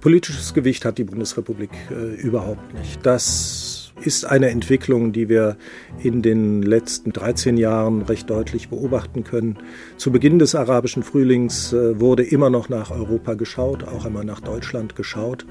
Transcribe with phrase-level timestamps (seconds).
[0.00, 3.04] Politisches Gewicht hat die Bundesrepublik äh, überhaupt nicht.
[3.04, 5.56] Das ist eine Entwicklung, die wir
[6.02, 9.58] in den letzten 13 Jahren recht deutlich beobachten können.
[9.98, 14.40] Zu Beginn des arabischen Frühlings äh, wurde immer noch nach Europa geschaut, auch einmal nach
[14.40, 15.44] Deutschland geschaut.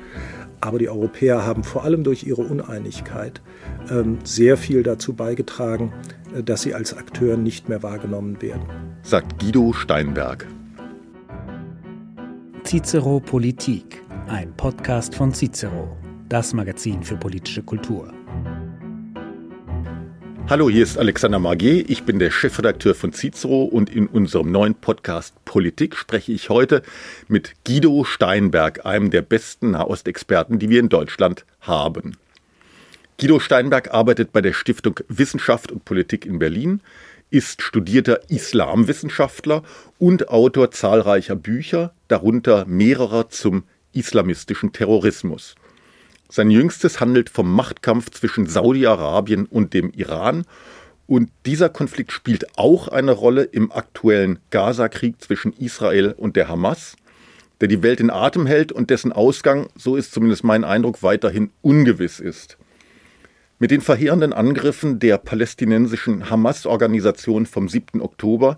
[0.61, 3.41] Aber die Europäer haben vor allem durch ihre Uneinigkeit
[3.91, 5.93] ähm, sehr viel dazu beigetragen,
[6.35, 8.63] äh, dass sie als Akteur nicht mehr wahrgenommen werden.
[9.03, 10.47] Sagt Guido Steinberg.
[12.63, 15.97] Cicero Politik ein Podcast von Cicero,
[16.29, 18.13] das Magazin für politische Kultur.
[20.47, 24.75] Hallo, hier ist Alexander Magier, ich bin der Chefredakteur von Cicero und in unserem neuen
[24.75, 26.83] Podcast Politik spreche ich heute
[27.27, 32.15] mit Guido Steinberg, einem der besten Nahostexperten, die wir in Deutschland haben.
[33.19, 36.81] Guido Steinberg arbeitet bei der Stiftung Wissenschaft und Politik in Berlin,
[37.31, 39.63] ist studierter Islamwissenschaftler
[39.97, 43.63] und Autor zahlreicher Bücher, darunter mehrerer zum
[43.99, 45.55] islamistischen Terrorismus.
[46.29, 50.45] Sein jüngstes handelt vom Machtkampf zwischen Saudi-Arabien und dem Iran.
[51.07, 56.95] Und dieser Konflikt spielt auch eine Rolle im aktuellen Gaza-Krieg zwischen Israel und der Hamas,
[57.61, 61.49] der die Welt in Atem hält und dessen Ausgang, so ist zumindest mein Eindruck, weiterhin
[61.61, 62.57] ungewiss ist.
[63.57, 68.01] Mit den verheerenden Angriffen der palästinensischen Hamas-Organisation vom 7.
[68.01, 68.57] Oktober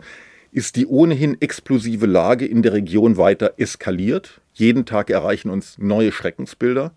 [0.52, 4.41] ist die ohnehin explosive Lage in der Region weiter eskaliert.
[4.54, 6.94] Jeden Tag erreichen uns neue Schreckensbilder.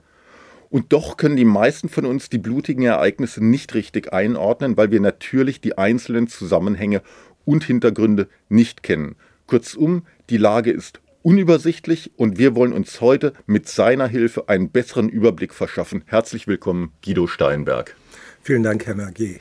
[0.71, 5.01] Und doch können die meisten von uns die blutigen Ereignisse nicht richtig einordnen, weil wir
[5.01, 7.03] natürlich die einzelnen Zusammenhänge
[7.45, 9.17] und Hintergründe nicht kennen.
[9.47, 15.09] Kurzum, die Lage ist unübersichtlich und wir wollen uns heute mit seiner Hilfe einen besseren
[15.09, 16.03] Überblick verschaffen.
[16.07, 17.97] Herzlich willkommen, Guido Steinberg.
[18.43, 19.39] Vielen Dank, Herr Mergier.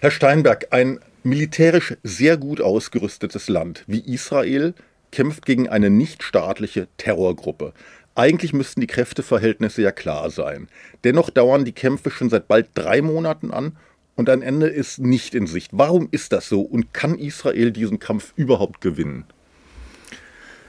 [0.00, 4.74] Herr Steinberg, ein militärisch sehr gut ausgerüstetes Land wie Israel
[5.12, 7.72] kämpft gegen eine nichtstaatliche Terrorgruppe.
[8.14, 10.68] Eigentlich müssten die Kräfteverhältnisse ja klar sein.
[11.04, 13.76] Dennoch dauern die Kämpfe schon seit bald drei Monaten an
[14.16, 15.70] und ein Ende ist nicht in Sicht.
[15.72, 19.24] Warum ist das so und kann Israel diesen Kampf überhaupt gewinnen?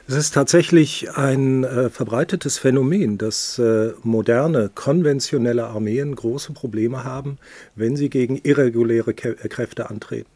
[0.06, 7.38] Es ist tatsächlich ein äh, verbreitetes Phänomen, dass äh, moderne, konventionelle Armeen große Probleme haben,
[7.74, 10.33] wenn sie gegen irreguläre Kä Kräfte antreten.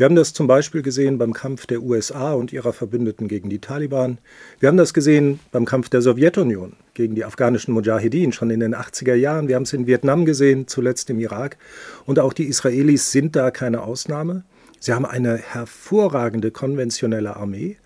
[0.00, 3.58] Wir haben das zum Beispiel gesehen beim Kampf der USA und ihrer Verbündeten gegen die
[3.58, 4.16] Taliban.
[4.58, 8.74] Wir haben das gesehen beim Kampf der Sowjetunion gegen die afghanischen Mujahedin schon in den
[8.74, 9.48] 80er Jahren.
[9.48, 11.58] Wir haben es in Vietnam gesehen, zuletzt im Irak.
[12.06, 14.44] Und auch die Israelis sind da keine Ausnahme.
[14.78, 17.76] Sie haben eine hervorragende konventionelle Armee,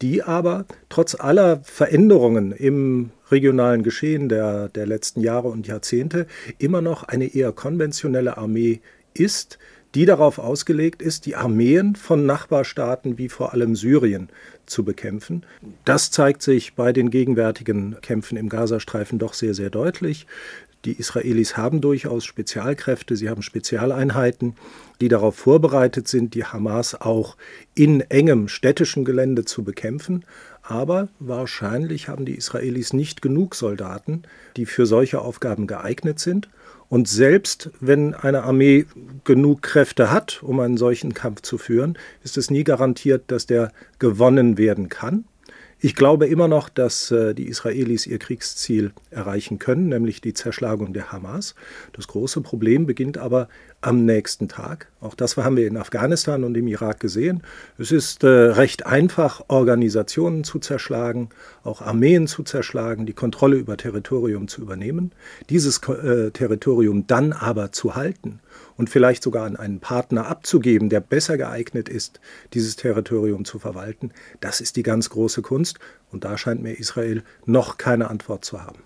[0.00, 6.80] die aber trotz aller Veränderungen im regionalen Geschehen der, der letzten Jahre und Jahrzehnte immer
[6.80, 8.80] noch eine eher konventionelle Armee
[9.12, 9.58] ist,
[9.94, 14.28] die darauf ausgelegt ist, die Armeen von Nachbarstaaten wie vor allem Syrien
[14.66, 15.44] zu bekämpfen.
[15.84, 20.26] Das zeigt sich bei den gegenwärtigen Kämpfen im Gazastreifen doch sehr, sehr deutlich.
[20.84, 24.54] Die Israelis haben durchaus Spezialkräfte, sie haben Spezialeinheiten,
[25.00, 27.36] die darauf vorbereitet sind, die Hamas auch
[27.74, 30.24] in engem städtischen Gelände zu bekämpfen.
[30.62, 34.22] Aber wahrscheinlich haben die Israelis nicht genug Soldaten,
[34.56, 36.48] die für solche Aufgaben geeignet sind.
[36.88, 38.86] Und selbst wenn eine Armee
[39.24, 43.72] genug Kräfte hat, um einen solchen Kampf zu führen, ist es nie garantiert, dass der
[43.98, 45.24] gewonnen werden kann.
[45.80, 50.92] Ich glaube immer noch, dass äh, die Israelis ihr Kriegsziel erreichen können, nämlich die Zerschlagung
[50.92, 51.54] der Hamas.
[51.92, 53.48] Das große Problem beginnt aber
[53.80, 54.88] am nächsten Tag.
[55.00, 57.42] Auch das haben wir in Afghanistan und im Irak gesehen.
[57.78, 61.28] Es ist äh, recht einfach, Organisationen zu zerschlagen,
[61.62, 65.12] auch Armeen zu zerschlagen, die Kontrolle über Territorium zu übernehmen,
[65.48, 68.40] dieses äh, Territorium dann aber zu halten
[68.76, 72.20] und vielleicht sogar an einen Partner abzugeben, der besser geeignet ist,
[72.54, 74.10] dieses Territorium zu verwalten.
[74.40, 75.78] Das ist die ganz große Kunst
[76.10, 78.80] und da scheint mir Israel noch keine Antwort zu haben.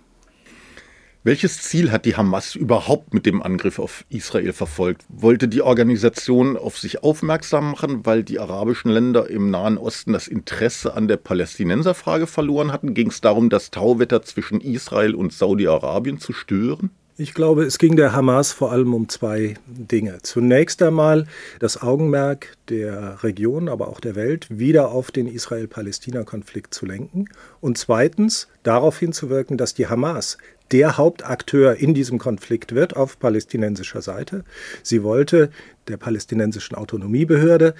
[1.25, 5.05] Welches Ziel hat die Hamas überhaupt mit dem Angriff auf Israel verfolgt?
[5.07, 10.27] Wollte die Organisation auf sich aufmerksam machen, weil die arabischen Länder im Nahen Osten das
[10.27, 12.93] Interesse an der Palästinenserfrage verloren hatten?
[12.93, 16.89] Ging es darum, das Tauwetter zwischen Israel und Saudi-Arabien zu stören?
[17.15, 20.17] Ich glaube, es ging der Hamas vor allem um zwei Dinge.
[20.23, 21.25] Zunächst einmal
[21.59, 27.29] das Augenmerk der Region, aber auch der Welt wieder auf den Israel-Palästina-Konflikt zu lenken.
[27.61, 30.39] Und zweitens darauf hinzuwirken, dass die Hamas
[30.73, 34.43] der Hauptakteur in diesem Konflikt wird auf palästinensischer Seite.
[34.81, 35.51] Sie wollte
[35.87, 37.75] der palästinensischen Autonomiebehörde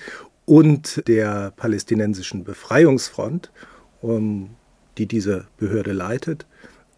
[0.45, 3.51] und der palästinensischen Befreiungsfront,
[4.04, 6.45] die diese Behörde leitet,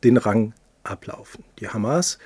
[0.03, 0.53] den Rang
[0.83, 1.45] ablaufen.
[1.59, 2.19] Die Hamas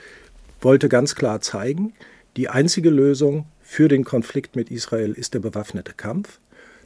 [0.62, 1.94] wollte ganz klar zeigen,
[2.38, 6.40] die einzige Lösung für den Konflikt mit Israel ist der bewaffnete Kampf.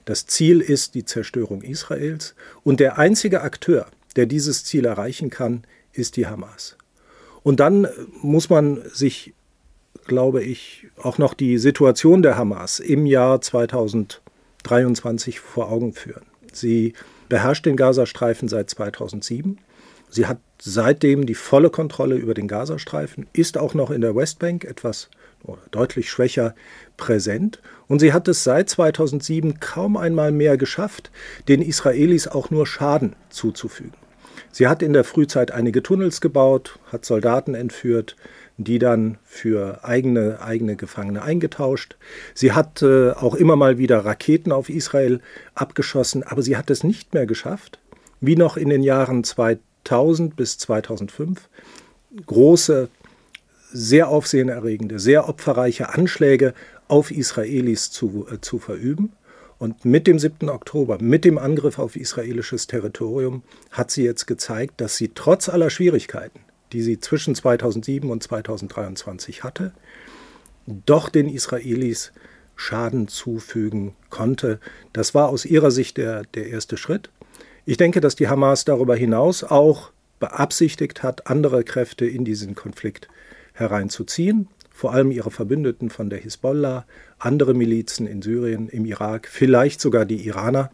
[0.03, 3.88] Das Ziel ist die Zerstörung Israels und der einzige Akteur,
[4.18, 5.63] der dieses Ziel erreichen kann,
[5.94, 6.78] ist die Hamas.
[7.44, 7.88] Und dann
[8.22, 9.34] muss man sich,
[10.06, 16.25] glaube ich, auch noch die Situation der Hamas im Jahr 2023 vor Augen führen.
[16.51, 16.94] Sie
[17.30, 19.57] beherrscht den Gazastreifen seit 2007.
[20.10, 24.63] Sie hat seitdem die volle Kontrolle über den Gazastreifen, ist auch noch in der Westbank
[24.63, 25.10] etwas
[25.44, 26.56] oder deutlich schwächer
[26.96, 27.60] präsent.
[27.88, 31.12] Und sie hat es seit 2007 kaum einmal mehr geschafft,
[31.48, 34.02] den Israelis auch nur Schaden zuzufügen.
[34.53, 38.15] Sie hat in der Frühzeit einige Tunnels gebaut, hat Soldaten entführt,
[38.57, 41.97] die dann für eigene, eigene Gefangene eingetauscht.
[42.35, 45.21] Sie hat äh, auch immer mal wieder Raketen auf Israel
[45.55, 47.79] abgeschossen, aber sie hat es nicht mehr geschafft,
[48.21, 51.50] wie noch in den Jahren 2000 bis 2005,
[52.27, 52.89] große,
[53.71, 56.53] sehr aufsehenerregende, sehr opferreiche Anschläge
[56.88, 59.13] auf Israelis zu, äh, zu verüben.
[59.63, 60.50] Und mit dem 7.
[60.50, 65.69] Oktober, mit dem Angriff auf israelisches Territorium, hat sie jetzt gezeigt, dass sie trotz aller
[65.69, 66.42] Schwierigkeiten,
[66.74, 69.71] die sie zwischen 2007 und 2023 hatte,
[70.68, 72.12] doch den Israelis
[72.57, 74.60] Schaden zufügen konnte.
[74.92, 77.10] Das war aus ihrer Sicht der, der erste Schritt.
[77.63, 83.07] Ich denke, dass die Hamas darüber hinaus auch beabsichtigt hat, andere Kräfte in diesen Konflikt
[83.54, 84.50] hereinzuziehen
[84.83, 86.85] vor allem ihre Verbündeten von der Hisbollah,
[87.18, 90.71] andere Milizen in Syrien, im Irak, vielleicht sogar die Iraner.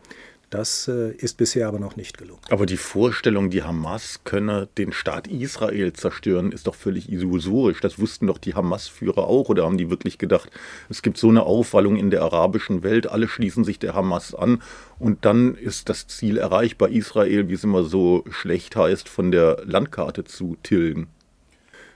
[0.50, 2.42] Das äh, ist bisher aber noch nicht gelungen.
[2.50, 7.82] Aber die Vorstellung, die Hamas könne den Staat Israel zerstören, ist doch völlig illusorisch.
[7.82, 9.48] Das wussten doch die Hamas-Führer auch.
[9.50, 10.50] Oder haben die wirklich gedacht,
[10.90, 14.64] es gibt so eine Aufwallung in der arabischen Welt, alle schließen sich der Hamas an
[14.98, 19.62] und dann ist das Ziel erreichbar, Israel, wie es immer so schlecht heißt, von der
[19.66, 21.10] Landkarte zu tilgen?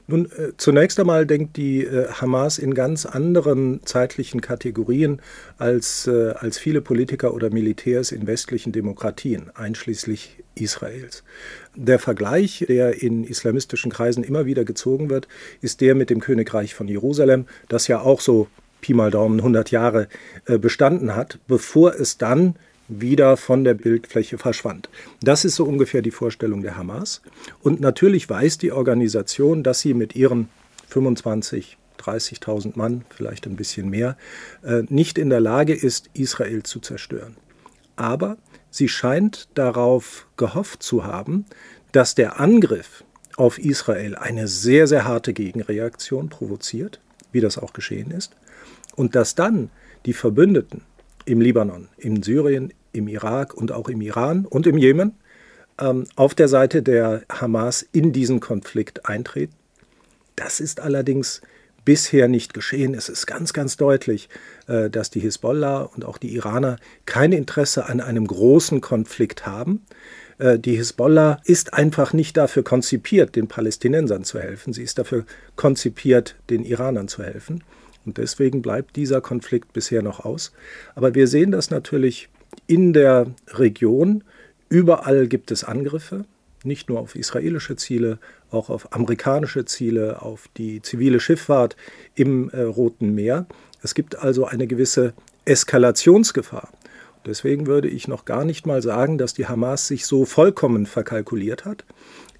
[0.07, 5.21] Nun, äh, zunächst einmal denkt die äh, Hamas in ganz anderen zeitlichen Kategorien
[5.57, 11.23] als, äh, als viele Politiker oder Militärs in westlichen Demokratien, einschließlich Israels.
[11.75, 15.27] Der Vergleich, der in islamistischen Kreisen immer wieder gezogen wird,
[15.61, 18.47] ist der mit dem Königreich von Jerusalem, das ja auch so
[18.81, 20.09] Pi mal Daumen 100 Jahre
[20.45, 22.55] bestanden hat, bevor es dann
[22.87, 24.89] wieder von der Bildfläche verschwand.
[25.21, 27.21] Das ist so ungefähr die Vorstellung der Hamas.
[27.61, 30.49] Und natürlich weiß die Organisation, dass sie mit ihren
[30.89, 34.17] 25, 30.000 Mann, vielleicht ein bisschen mehr,
[34.63, 37.37] äh, nicht in der Lage ist, Israel zu zerstören.
[37.95, 38.37] Aber
[38.69, 41.45] sie scheint darauf gehofft zu haben,
[41.91, 43.03] dass der Angriff
[43.37, 46.99] auf Israel eine sehr, sehr harte Gegenreaktion provoziert,
[47.31, 48.35] wie das auch geschehen ist,
[48.95, 49.69] und dass dann
[50.05, 50.81] die Verbündeten
[51.25, 55.13] im Libanon, in Syrien, im Irak und auch im Iran und im Jemen
[55.79, 59.53] ähm, auf der Seite der Hamas in diesen Konflikt eintreten.
[60.35, 61.41] Das ist allerdings
[61.85, 62.93] bisher nicht geschehen.
[62.93, 64.29] Es ist ganz, ganz deutlich,
[64.67, 69.85] äh, dass die Hisbollah und auch die Iraner kein Interesse an einem großen Konflikt haben.
[70.37, 74.73] Äh, die Hisbollah ist einfach nicht dafür konzipiert, den Palästinensern zu helfen.
[74.73, 77.63] Sie ist dafür konzipiert, den Iranern zu helfen.
[78.05, 80.51] Und deswegen bleibt dieser Konflikt bisher noch aus.
[80.95, 82.29] Aber wir sehen das natürlich
[82.67, 84.23] in der Region.
[84.69, 86.25] Überall gibt es Angriffe,
[86.63, 88.19] nicht nur auf israelische Ziele,
[88.51, 91.75] auch auf amerikanische Ziele, auf die zivile Schifffahrt
[92.15, 93.45] im äh, Roten Meer.
[93.81, 95.13] Es gibt also eine gewisse
[95.45, 96.69] Eskalationsgefahr.
[97.25, 101.65] Deswegen würde ich noch gar nicht mal sagen, dass die Hamas sich so vollkommen verkalkuliert
[101.65, 101.85] hat.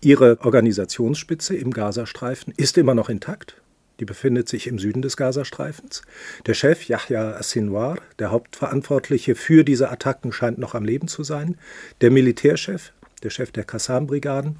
[0.01, 3.55] Ihre Organisationsspitze im Gazastreifen ist immer noch intakt.
[4.03, 6.01] Die befindet sich im Süden des Gazastreifens.
[6.45, 11.55] Der Chef Yahya Sinwar, der Hauptverantwortliche für diese Attacken, scheint noch am Leben zu sein.
[12.01, 12.91] Der Militärchef,
[13.24, 14.60] der Chef der Qassam-Brigaden,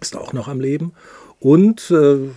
[0.00, 0.94] ist auch noch am Leben.
[1.38, 2.30] Und äh,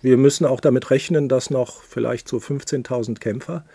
[0.00, 3.66] wir müssen auch damit rechnen, dass noch vielleicht so 15.000 Kämpfer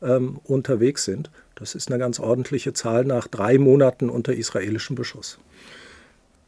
[0.00, 1.30] ähm, unterwegs sind.
[1.54, 5.38] Das ist eine ganz ordentliche Zahl nach drei Monaten unter israelischem Beschuss.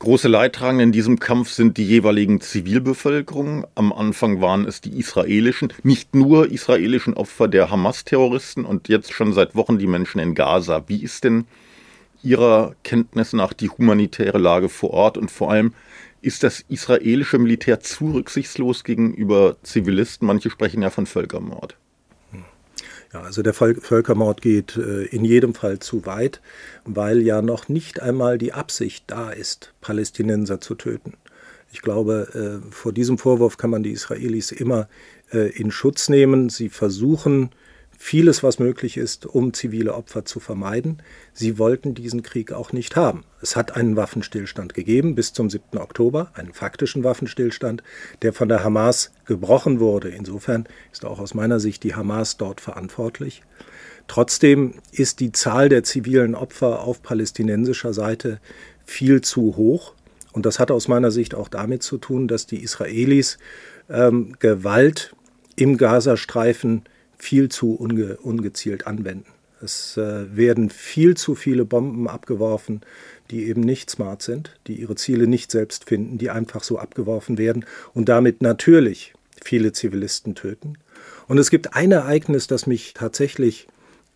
[0.00, 3.66] Große Leidtragende in diesem Kampf sind die jeweiligen Zivilbevölkerungen.
[3.74, 9.32] Am Anfang waren es die israelischen, nicht nur israelischen Opfer der Hamas-Terroristen und jetzt schon
[9.32, 10.84] seit Wochen die Menschen in Gaza.
[10.86, 11.46] Wie ist denn
[12.22, 15.74] Ihrer Kenntnis nach die humanitäre Lage vor Ort und vor allem
[16.20, 20.28] ist das israelische Militär zu rücksichtslos gegenüber Zivilisten?
[20.28, 21.76] Manche sprechen ja von Völkermord.
[23.12, 26.42] Ja, also der Völkermord geht äh, in jedem Fall zu weit,
[26.84, 31.14] weil ja noch nicht einmal die Absicht da ist, Palästinenser zu töten.
[31.72, 34.88] Ich glaube, äh, vor diesem Vorwurf kann man die Israelis immer
[35.32, 36.50] äh, in Schutz nehmen.
[36.50, 37.50] Sie versuchen
[38.00, 41.02] vieles, was möglich ist, um zivile Opfer zu vermeiden.
[41.32, 43.24] Sie wollten diesen Krieg auch nicht haben.
[43.42, 45.76] Es hat einen Waffenstillstand gegeben bis zum 7.
[45.78, 47.82] Oktober, einen faktischen Waffenstillstand,
[48.22, 50.10] der von der Hamas gebrochen wurde.
[50.10, 53.42] Insofern ist auch aus meiner Sicht die Hamas dort verantwortlich.
[54.06, 58.38] Trotzdem ist die Zahl der zivilen Opfer auf palästinensischer Seite
[58.86, 59.92] viel zu hoch.
[60.32, 63.38] Und das hat aus meiner Sicht auch damit zu tun, dass die Israelis
[63.90, 65.16] ähm, Gewalt
[65.56, 66.84] im Gazastreifen
[67.18, 69.26] viel zu unge ungezielt anwenden.
[69.60, 72.82] Es äh, werden viel zu viele Bomben abgeworfen,
[73.30, 77.38] die eben nicht smart sind, die ihre Ziele nicht selbst finden, die einfach so abgeworfen
[77.38, 80.78] werden und damit natürlich viele Zivilisten töten.
[81.26, 83.66] Und es gibt ein Ereignis, das mich tatsächlich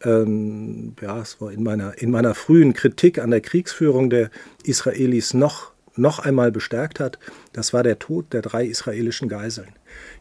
[0.04, 4.30] ähm, ja, es war in meiner, in meiner frühen Kritik an der Kriegsführung der
[4.64, 7.19] Israelis noch, noch einmal bestärkt hat.
[7.53, 9.69] Das war der Tod der drei israelischen Geiseln.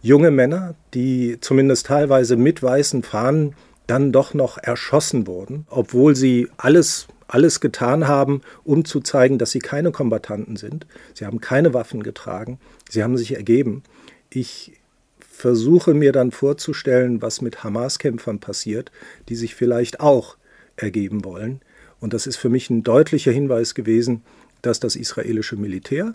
[0.02, 3.56] Junge Männer, die zumindest teilweise mit weißen Fahnen
[3.88, 9.52] dann doch noch erschossen wurden, obwohl sie alles alles getan haben, um zu zeigen, dass
[9.52, 10.86] sie keine Kombattanten sind.
[11.14, 12.60] Sie haben keine Waffen getragen,
[12.90, 13.84] sie haben sich ergeben.
[14.30, 14.74] Ich
[15.20, 18.92] versuche mir dann vorzustellen, was mit Hamas-Kämpfern passiert,
[19.30, 20.36] die sich vielleicht auch
[20.76, 21.62] ergeben wollen.
[22.02, 24.24] Und das ist für mich ein deutlicher Hinweis gewesen,
[24.62, 26.14] dass das israelische Militär,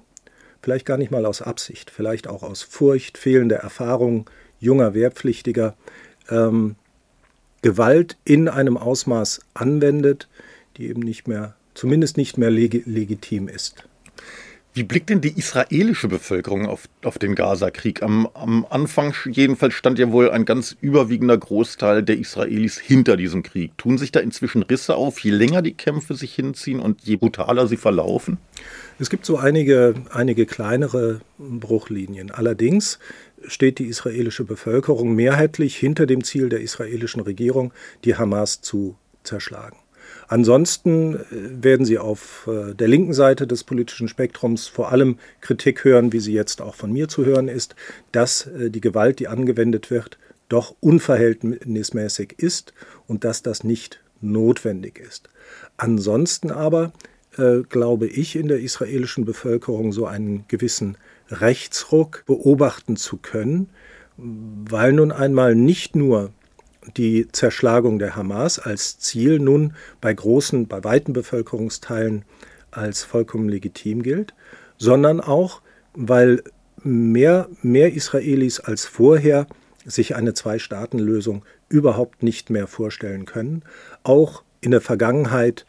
[0.62, 4.29] vielleicht gar nicht mal aus Absicht, vielleicht auch aus Furcht, fehlender Erfahrung,
[4.61, 5.76] junger Wehrpflichtiger,
[6.31, 6.76] ähm,
[7.62, 10.29] Gewalt in einem Ausmaß anwendet,
[10.76, 13.85] die eben nicht mehr, zumindest nicht mehr leg legitim ist.
[14.76, 18.02] Wie blickt denn die israelische Bevölkerung auf, auf den Gaza-Krieg?
[18.02, 23.42] Am, am Anfang jedenfalls stand ja wohl ein ganz überwiegender Großteil der Israelis hinter diesem
[23.42, 23.73] Krieg.
[23.78, 27.68] Tun sich da inzwischen Risse auf, je länger die Kämpfe sich hinziehen und je brutaler
[27.68, 28.37] sie verlaufen?
[28.99, 32.30] Es gibt so einige, einige kleinere Bruchlinien.
[32.30, 32.99] Allerdings
[33.47, 37.73] steht die israelische Bevölkerung mehrheitlich hinter dem Ziel der israelischen Regierung,
[38.04, 39.78] die Hamas zu zerschlagen.
[40.28, 45.85] Ansonsten äh, werden Sie auf äh, der linken Seite des politischen Spektrums vor allem Kritik
[45.85, 47.76] hören, wie sie jetzt auch von mir zu hören ist,
[48.12, 50.18] dass äh, die Gewalt, die angewendet wird,
[50.49, 52.73] doch unverhältnismäßig ist
[53.06, 55.28] und dass das nicht notwendig ist.
[55.76, 56.92] Ansonsten aber
[57.68, 60.97] glaube ich in der israelischen Bevölkerung so einen gewissen
[61.28, 63.68] Rechtsruck beobachten zu können,
[64.16, 66.33] weil nun einmal nicht nur
[66.97, 72.25] die Zerschlagung der Hamas als Ziel nun bei großen, bei weiten Bevölkerungsteilen
[72.71, 74.35] als vollkommen legitim gilt,
[74.78, 75.62] sondern auch,
[75.95, 76.43] weil
[76.83, 79.47] mehr, mehr Israelis als vorher
[79.85, 83.62] sich eine Zwei-Staaten-Lösung überhaupt nicht mehr vorstellen können.
[84.02, 85.64] Auch in der Vergangenheit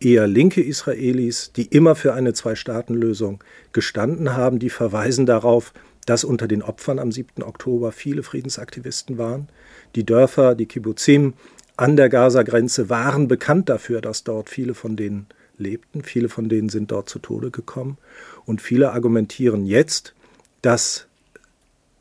[0.00, 5.72] eher linke Israelis, die immer für eine Zwei-Staaten-Lösung gestanden haben, die verweisen darauf,
[6.06, 7.42] dass unter den Opfern am 7.
[7.42, 9.48] Oktober viele Friedensaktivisten waren.
[9.94, 11.34] Die Dörfer, die Kibbutzim
[11.76, 15.26] an der Gaza-Grenze waren bekannt dafür, dass dort viele von denen
[15.58, 16.02] lebten.
[16.02, 17.98] Viele von denen sind dort zu Tode gekommen.
[18.44, 20.14] Und viele argumentieren jetzt,
[20.62, 21.06] dass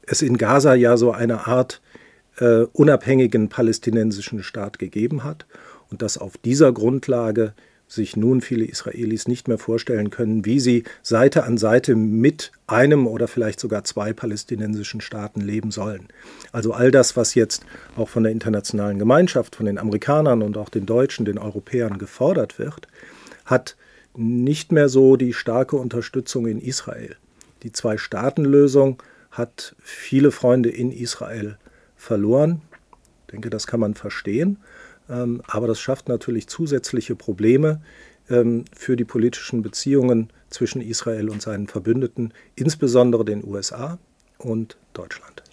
[0.05, 1.81] es in Gaza ja so eine Art
[2.37, 5.45] äh, unabhängigen palästinensischen Staat gegeben hat
[5.89, 7.53] und dass auf dieser Grundlage
[7.87, 13.05] sich nun viele Israelis nicht mehr vorstellen können, wie sie Seite an Seite mit einem
[13.05, 16.07] oder vielleicht sogar zwei palästinensischen Staaten leben sollen.
[16.51, 20.69] Also all das, was jetzt auch von der internationalen Gemeinschaft, von den Amerikanern und auch
[20.69, 22.87] den Deutschen, den Europäern gefordert wird,
[23.45, 23.75] hat
[24.15, 27.15] nicht mehr so die starke Unterstützung in Israel.
[27.63, 31.57] Die Zwei-Staaten-Lösung hat viele Freunde in Israel
[31.95, 32.61] verloren.
[33.25, 34.57] Ich denke, das kann man verstehen.
[35.09, 37.81] Ähm, aber das schafft natürlich zusätzliche Probleme
[38.29, 43.97] ähm, für die politischen Beziehungen zwischen Israel und seinen Verbündeten, insbesondere den USA
[44.37, 45.43] und Deutschland.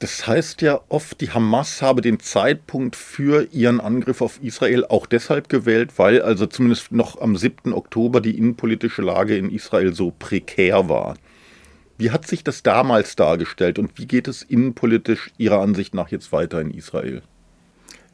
[0.00, 5.06] Das heißt ja oft, die Hamas habe den Zeitpunkt für ihren Angriff auf Israel auch
[5.06, 7.72] deshalb gewählt, weil also zumindest noch am 7.
[7.72, 11.16] Oktober die innenpolitische Lage in Israel so prekär war.
[11.96, 16.32] Wie hat sich das damals dargestellt und wie geht es innenpolitisch Ihrer Ansicht nach jetzt
[16.32, 17.22] weiter in Israel?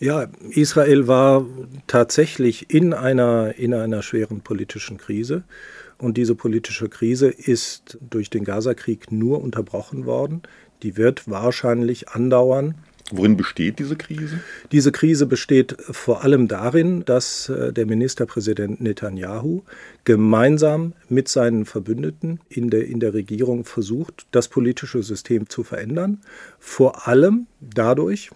[0.01, 1.45] Ja, Israel war
[1.87, 5.45] tatsächlich in einer, in einer schweren politischen Krise.
[5.99, 10.41] Und diese politische Krise ist durch den Gazakrieg nur unterbrochen worden.
[10.83, 12.77] Die wird wahrscheinlich andauern.
[13.11, 14.41] Worin besteht diese Krise?
[14.73, 19.63] Diese Krise besteht vor allem darin, dass äh, der Ministerpräsident Netanyahu
[20.05, 26.23] gemeinsam mit seinen Verbündeten in der, in der Regierung versucht, das politische System zu verändern.
[26.59, 28.31] Vor allem dadurch,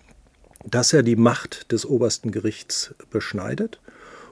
[0.70, 3.80] dass er die Macht des obersten Gerichts beschneidet.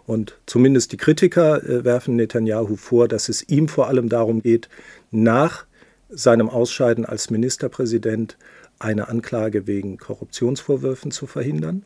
[0.07, 4.69] Und zumindest die Kritiker äh, werfen Netanyahu vor, dass es ihm vor allem darum geht,
[5.11, 5.65] nach
[6.11, 8.37] seinem Ausscheiden als Ministerpräsident
[8.79, 11.85] eine Anklage wegen Korruptionsvorwürfen zu verhindern.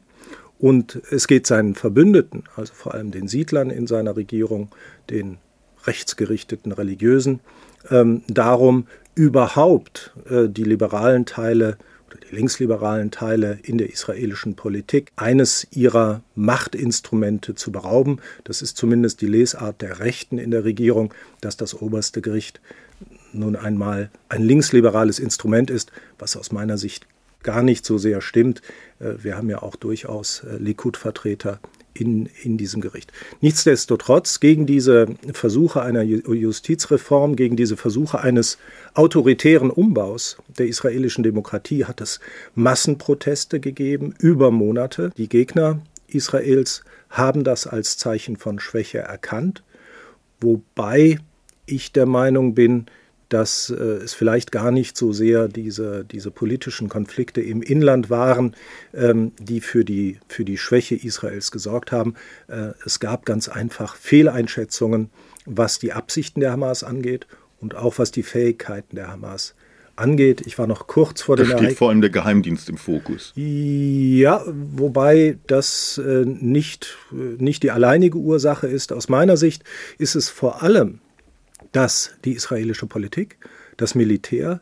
[0.59, 4.71] Und es geht seinen Verbündeten, also vor allem den Siedlern in seiner Regierung,
[5.11, 5.37] den
[5.87, 7.41] rechtsgerichteten Religiösen,
[7.91, 11.77] ähm, darum, überhaupt äh, die liberalen Teile
[12.17, 18.21] die linksliberalen Teile in der israelischen Politik eines ihrer Machtinstrumente zu berauben.
[18.45, 22.61] Das ist zumindest die Lesart der Rechten in der Regierung, dass das oberste Gericht
[23.33, 27.07] nun einmal ein linksliberales Instrument ist, was aus meiner Sicht
[27.43, 28.61] gar nicht so sehr stimmt.
[28.99, 31.61] Äh, wir haben ja auch durchaus äh, Likud-Vertreter
[32.01, 33.13] in, in diesem Gericht.
[33.41, 38.59] Nichtsdestotrotz, gegen diese Versuche einer Justizreform, gegen diese Versuche eines
[38.95, 42.21] autoritären Umbaus der israelischen Demokratie hat es
[42.55, 45.11] Massenproteste gegeben über Monate.
[45.17, 49.63] Die Gegner Israels haben das als Zeichen von Schwäche erkannt,
[50.41, 51.19] wobei
[51.67, 52.87] ich der Meinung bin,
[53.29, 58.55] dass äh, es vielleicht gar nicht so sehr diese, diese politischen Konflikte im Inland waren,
[58.95, 62.15] ähm, die für die, für die Schwäche Israels gesorgt haben.
[62.49, 65.11] Äh, es gab ganz einfach Fehleinschätzungen,
[65.45, 67.27] was die Absichten der Hamas angeht
[67.61, 69.55] und auch was die Fähigkeiten der Hamas
[69.97, 70.43] angeht.
[70.47, 71.79] Ich war noch kurz vor da dem steht Ereignis.
[71.79, 73.33] vor allem der Geheimdienst im Fokus.
[73.35, 78.93] Ja, wobei das äh, nicht, äh, nicht die alleinige Ursache ist.
[78.93, 79.65] Aus meiner Sicht
[79.99, 81.01] ist es vor allem
[81.77, 83.37] dass die israelische Politik,
[83.77, 84.61] das Militär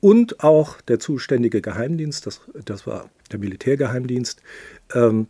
[0.00, 4.40] und auch der zuständige Geheimdienst, das, das war der Militärgeheimdienst,
[4.94, 5.26] ähm,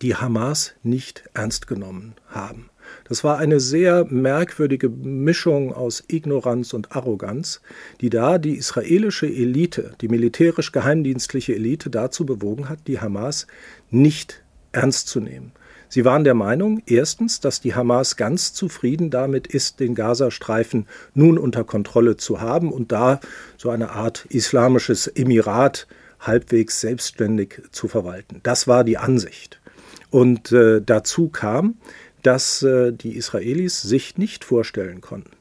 [0.00, 2.70] die Hamas nicht ernst genommen haben.
[3.04, 7.60] Das war eine sehr merkwürdige Mischung aus Ignoranz und Arroganz,
[8.00, 13.46] die da die israelische Elite, die militärisch-geheimdienstliche Elite dazu bewogen hat, die Hamas
[13.90, 15.52] nicht ernst zu nehmen.
[15.92, 21.36] Sie waren der Meinung, erstens, dass die Hamas ganz zufrieden damit ist, den Gazastreifen nun
[21.36, 23.20] unter Kontrolle zu haben und da
[23.58, 25.86] so eine Art islamisches Emirat
[26.18, 28.40] halbwegs selbstständig zu verwalten.
[28.42, 29.60] Das war die Ansicht.
[30.08, 31.76] Und äh, dazu kam,
[32.22, 35.32] dass äh, die Israelis sich nicht vorstellen konnten,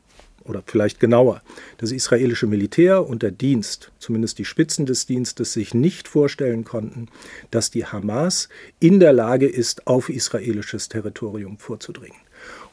[0.43, 1.41] oder vielleicht genauer,
[1.77, 7.07] das israelische Militär und der Dienst, zumindest die Spitzen des Dienstes, sich nicht vorstellen konnten,
[7.51, 12.17] dass die Hamas in der Lage ist, auf israelisches Territorium vorzudringen.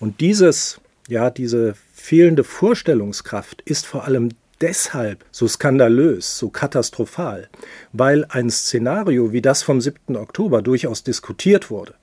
[0.01, 7.49] Und dieses, ja, diese fehlende Vorstellungskraft ist vor allem deshalb so skandalös, so katastrophal,
[7.93, 10.17] weil ein Szenario wie das vom 7.
[10.17, 11.95] Oktober durchaus diskutiert wurde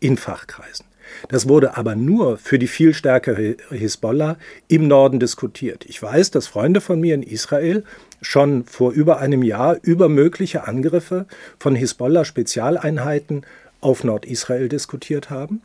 [0.00, 0.86] in Fachkreisen.
[1.28, 4.36] Das wurde aber nur für die viel stärkere Hisbollah
[4.68, 5.84] im Norden diskutiert.
[5.86, 7.84] Ich weiß, dass Freunde von mir in Israel
[8.22, 11.26] schon vor über einem Jahr über mögliche Angriffe
[11.58, 13.42] von Hisbollah-Spezialeinheiten
[13.80, 15.60] auf Nordisrael diskutiert haben,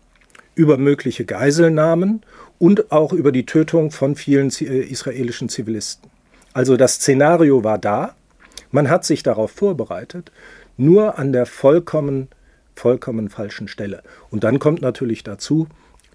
[0.55, 2.21] über mögliche Geiselnahmen
[2.57, 6.09] und auch über die Tötung von vielen äh, israelischen Zivilisten.
[6.53, 8.15] Also das Szenario war da,
[8.71, 10.31] man hat sich darauf vorbereitet,
[10.77, 12.27] nur an der vollkommen
[12.79, 14.01] vollkommen falschen Stelle.
[14.31, 15.67] Und dann kommt natürlich dazu,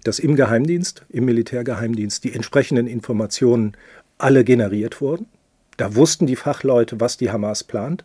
[0.03, 3.77] dass im Geheimdienst, im Militärgeheimdienst, die entsprechenden Informationen
[4.17, 5.27] alle generiert wurden.
[5.77, 8.03] Da wussten die Fachleute, was die Hamas plant.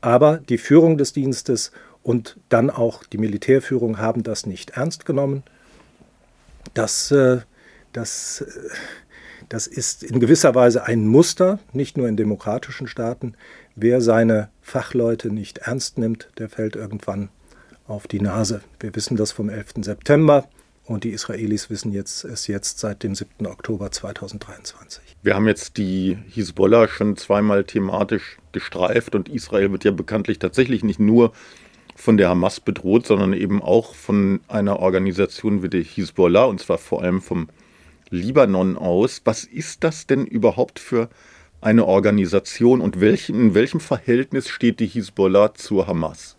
[0.00, 5.44] Aber die Führung des Dienstes und dann auch die Militärführung haben das nicht ernst genommen.
[6.74, 7.40] Das, äh,
[7.92, 8.70] das, äh,
[9.48, 13.34] das ist in gewisser Weise ein Muster, nicht nur in demokratischen Staaten.
[13.76, 17.28] Wer seine Fachleute nicht ernst nimmt, der fällt irgendwann
[17.92, 18.62] auf die Nase.
[18.80, 19.74] Wir wissen das vom 11.
[19.82, 20.48] September
[20.84, 23.46] und die Israelis wissen jetzt, es jetzt seit dem 7.
[23.46, 25.16] Oktober 2023.
[25.22, 30.82] Wir haben jetzt die Hisbollah schon zweimal thematisch gestreift und Israel wird ja bekanntlich tatsächlich
[30.82, 31.32] nicht nur
[31.94, 36.78] von der Hamas bedroht, sondern eben auch von einer Organisation wie der Hisbollah und zwar
[36.78, 37.48] vor allem vom
[38.08, 39.20] Libanon aus.
[39.24, 41.10] Was ist das denn überhaupt für
[41.60, 46.36] eine Organisation und welchen, in welchem Verhältnis steht die Hisbollah zur Hamas?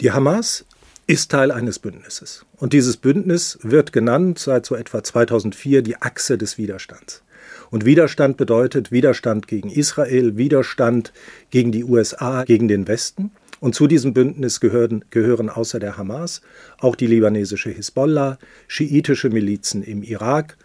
[0.00, 0.64] Die Hamas
[1.08, 2.46] ist Teil eines Bündnisses.
[2.56, 7.24] Und dieses Bündnis wird genannt seit so etwa 2004 die Achse des Widerstands.
[7.70, 11.12] Und Widerstand bedeutet Widerstand gegen Israel, Widerstand
[11.50, 13.32] gegen die USA, gegen den Westen.
[13.58, 16.42] Und zu diesem Bündnis gehören, gehören außer der Hamas
[16.78, 20.58] auch die libanesische Hisbollah, schiitische Milizen im Irak,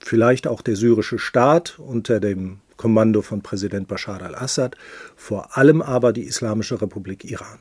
[0.00, 4.76] vielleicht auch der syrische Staat unter dem Kommando von Präsident Bashar al-Assad,
[5.14, 7.60] vor allem aber die Islamische Republik Iran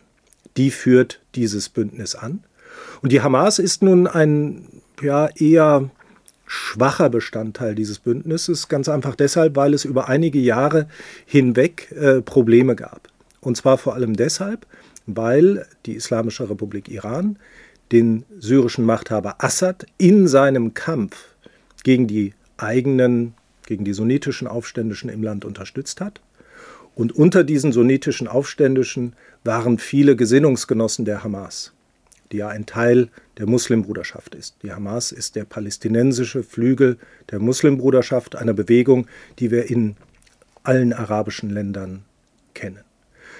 [0.58, 2.44] die führt dieses Bündnis an.
[3.02, 4.68] Und die Hamas ist nun ein
[5.02, 5.90] ja, eher
[6.46, 10.88] schwacher Bestandteil dieses Bündnisses, ganz einfach deshalb, weil es über einige Jahre
[11.26, 13.10] hinweg äh, Probleme gab.
[13.42, 14.66] Und zwar vor allem deshalb,
[15.06, 17.38] weil die Islamische Republik Iran
[17.92, 21.36] den syrischen Machthaber Assad in seinem Kampf
[21.84, 23.34] gegen die eigenen,
[23.66, 26.22] gegen die sunnitischen Aufständischen im Land unterstützt hat.
[26.96, 31.74] Und unter diesen sunnitischen Aufständischen waren viele Gesinnungsgenossen der Hamas,
[32.32, 34.58] die ja ein Teil der Muslimbruderschaft ist.
[34.62, 36.98] Die Hamas ist der palästinensische Flügel
[37.32, 39.08] der Muslimbruderschaft, einer Bewegung,
[39.40, 39.96] die wir in
[40.64, 42.04] allen arabischen Ländern
[42.54, 42.84] kennen.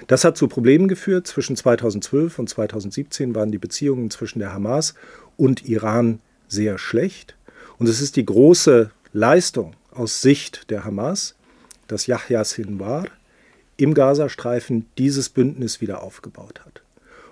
[0.08, 1.28] Das hat zu Problemen geführt.
[1.28, 4.96] Zwischen 2012 und 2017 waren die Beziehungen zwischen der Hamas
[5.38, 7.36] und Iran sehr schlecht.
[7.78, 11.36] Und es ist die große Leistung aus Sicht der Hamas,
[11.88, 13.06] dass Yahya Sinwar
[13.78, 16.82] im Gazastreifen dieses Bündnis wieder aufgebaut hat.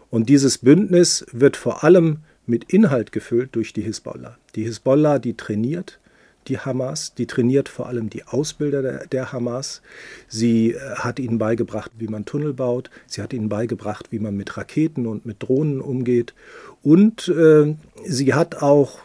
[0.09, 4.37] Und dieses Bündnis wird vor allem mit Inhalt gefüllt durch die Hisbollah.
[4.55, 5.99] Die Hisbollah, die trainiert
[6.47, 9.81] die Hamas, die trainiert vor allem die Ausbilder der, der, Hamas.
[10.27, 12.89] Sie äh, hat ihnen beigebracht, wie man Tunnel baut.
[13.07, 16.33] Sie hat ihnen beigebracht, wie man mit Raketen und mit Drohnen umgeht.
[16.81, 17.75] Und äh,
[18.05, 18.99] sie hat auch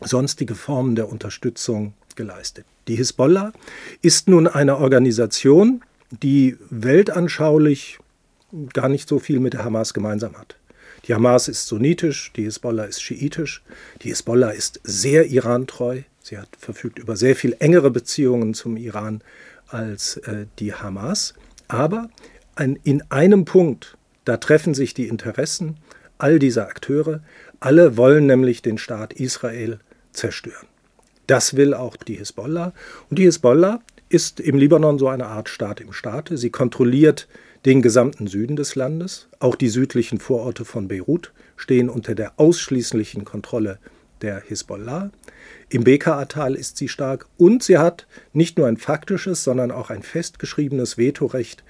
[0.00, 2.66] sonstige Formen der Unterstützung geleistet.
[2.86, 3.52] Die Hisbollah
[4.02, 7.98] ist nun eine Organisation, die weltanschaulich
[8.72, 10.56] gar nicht so viel mit der Hamas gemeinsam hat.
[11.06, 13.62] Die Hamas ist sunnitisch, die Hisbollah ist schiitisch,
[14.02, 19.22] die Hisbollah ist sehr irantreu, sie hat verfügt über sehr viel engere Beziehungen zum Iran
[19.68, 21.34] als äh, die Hamas.
[21.68, 22.10] Aber
[22.56, 25.76] ein, in einem Punkt, da treffen sich die Interessen
[26.18, 27.20] all dieser Akteure.
[27.60, 29.78] Alle wollen nämlich den Staat Israel
[30.12, 30.66] zerstören.
[31.26, 32.72] Das will auch die Hisbollah.
[33.10, 36.38] Und die Hisbollah ist im Libanon so eine Art Staat im Staate.
[36.38, 37.28] Sie kontrolliert
[37.64, 39.28] den gesamten Süden des Landes.
[39.38, 43.78] Auch die südlichen Vororte von Beirut stehen unter der ausschließlichen Kontrolle
[44.22, 45.10] der Hisbollah.
[45.68, 50.02] Im Bekaa-Tal ist sie stark und sie hat nicht nur ein faktisches, sondern auch ein
[50.02, 51.62] festgeschriebenes Vetorecht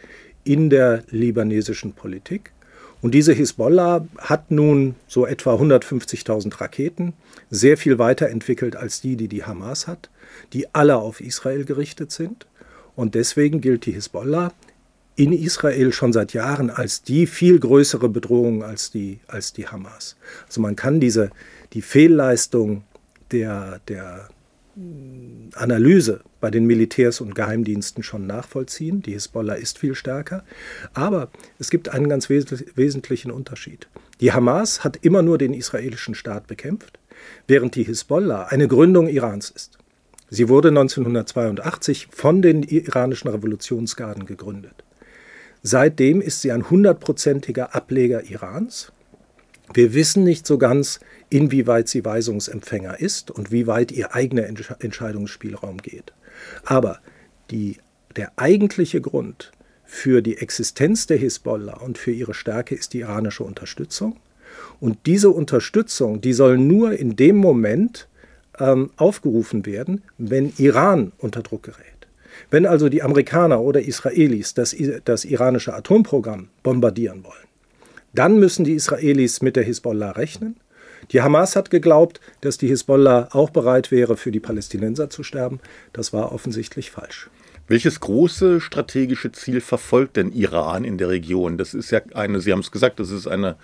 [0.44, 2.52] in der libanesischen Politik.
[3.00, 7.12] Und diese Hisbollah hat nun so etwa 150.000 Raketen,
[7.50, 10.10] sehr viel weiterentwickelt als die, die die Hamas hat,
[10.52, 12.46] die alle auf Israel gerichtet sind.
[12.96, 14.52] Und deswegen gilt die Hisbollah
[15.16, 20.16] in Israel schon seit Jahren als die viel größere Bedrohung als die, als die Hamas.
[20.46, 21.30] Also man kann diese,
[21.72, 22.84] die Fehlleistung
[23.32, 24.28] der, der
[25.54, 29.02] Analyse bei den Militärs und Geheimdiensten schon nachvollziehen.
[29.02, 30.44] Die Hisbollah ist viel stärker.
[30.94, 32.46] Aber es gibt einen ganz wes
[32.76, 33.88] wesentlichen Unterschied.
[34.20, 36.98] Die Hamas hat immer nur den israelischen Staat bekämpft,
[37.48, 39.77] während die Hisbollah eine Gründung Irans ist.
[40.30, 44.84] Sie wurde 1982 von den iranischen Revolutionsgarden gegründet.
[45.62, 48.92] Seitdem ist sie ein hundertprozentiger Ableger Irans.
[49.72, 55.78] Wir wissen nicht so ganz, inwieweit sie Weisungsempfänger ist und wie weit ihr eigener Entscheidungsspielraum
[55.78, 56.12] geht.
[56.64, 57.00] Aber
[57.50, 57.78] die,
[58.16, 59.52] der eigentliche Grund
[59.84, 64.16] für die Existenz der Hisbollah und für ihre Stärke ist die iranische Unterstützung.
[64.80, 68.08] Und diese Unterstützung, die soll nur in dem Moment
[68.60, 71.84] ähm, aufgerufen werden, wenn Iran unter Druck gerät.
[72.50, 77.34] Wenn also die Amerikaner oder Israelis das, das iranische Atomprogramm bombardieren wollen,
[78.14, 80.56] dann müssen die Israelis mit der Hisbollah rechnen
[81.12, 85.60] die Hamas hat geglaubt, dass die Hisbollah auch bereit wäre, für die Palästinenser zu sterben.
[85.92, 87.30] Das war offensichtlich falsch.
[87.66, 91.58] Welches große strategische Ziel verfolgt denn Iran in der Region?
[91.58, 93.56] Das ist ja eine, Sie haben es gesagt, das ist eine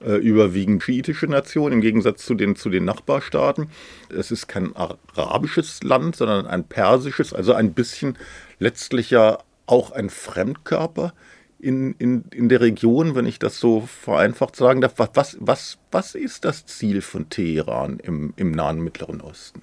[0.00, 3.68] äh, überwiegend schiitische Nation im Gegensatz zu den, zu den Nachbarstaaten.
[4.08, 8.18] Es ist kein arabisches Land, sondern ein persisches, also ein bisschen
[8.58, 11.12] letztlich ja auch ein Fremdkörper
[11.58, 16.14] in, in, in der Region, wenn ich das so vereinfacht sagen darf, was, was, was
[16.14, 19.62] ist das Ziel von Teheran im, im nahen Mittleren Osten?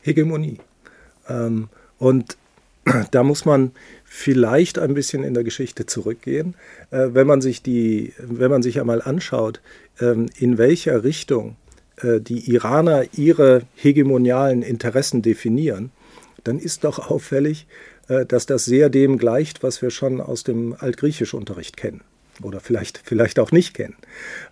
[0.00, 0.58] Hegemonie.
[1.28, 2.36] Ähm, und
[3.10, 3.72] da muss man
[4.06, 6.54] vielleicht ein bisschen in der Geschichte zurückgehen,
[6.90, 9.60] äh, wenn man sich die, wenn man sich einmal anschaut,
[10.00, 11.56] ähm, in welcher Richtung
[11.98, 15.90] äh, die Iraner ihre hegemonialen Interessen definieren,
[16.44, 17.66] dann ist doch auffällig,
[18.08, 22.02] äh, dass das sehr dem gleicht, was wir schon aus dem Altgriechischunterricht kennen
[22.42, 23.96] oder vielleicht, vielleicht auch nicht kennen.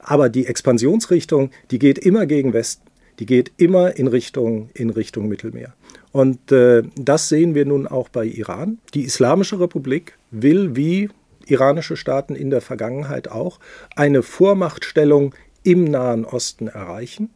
[0.00, 2.84] Aber die Expansionsrichtung, die geht immer gegen Westen,
[3.18, 5.74] die geht immer in Richtung, in Richtung Mittelmeer.
[6.12, 8.79] Und äh, das sehen wir nun auch bei Iran.
[8.94, 11.11] Die Islamische Republik will, wie
[11.46, 13.59] iranische Staaten in der Vergangenheit auch,
[13.96, 17.31] eine Vormachtstellung im Nahen Osten erreichen.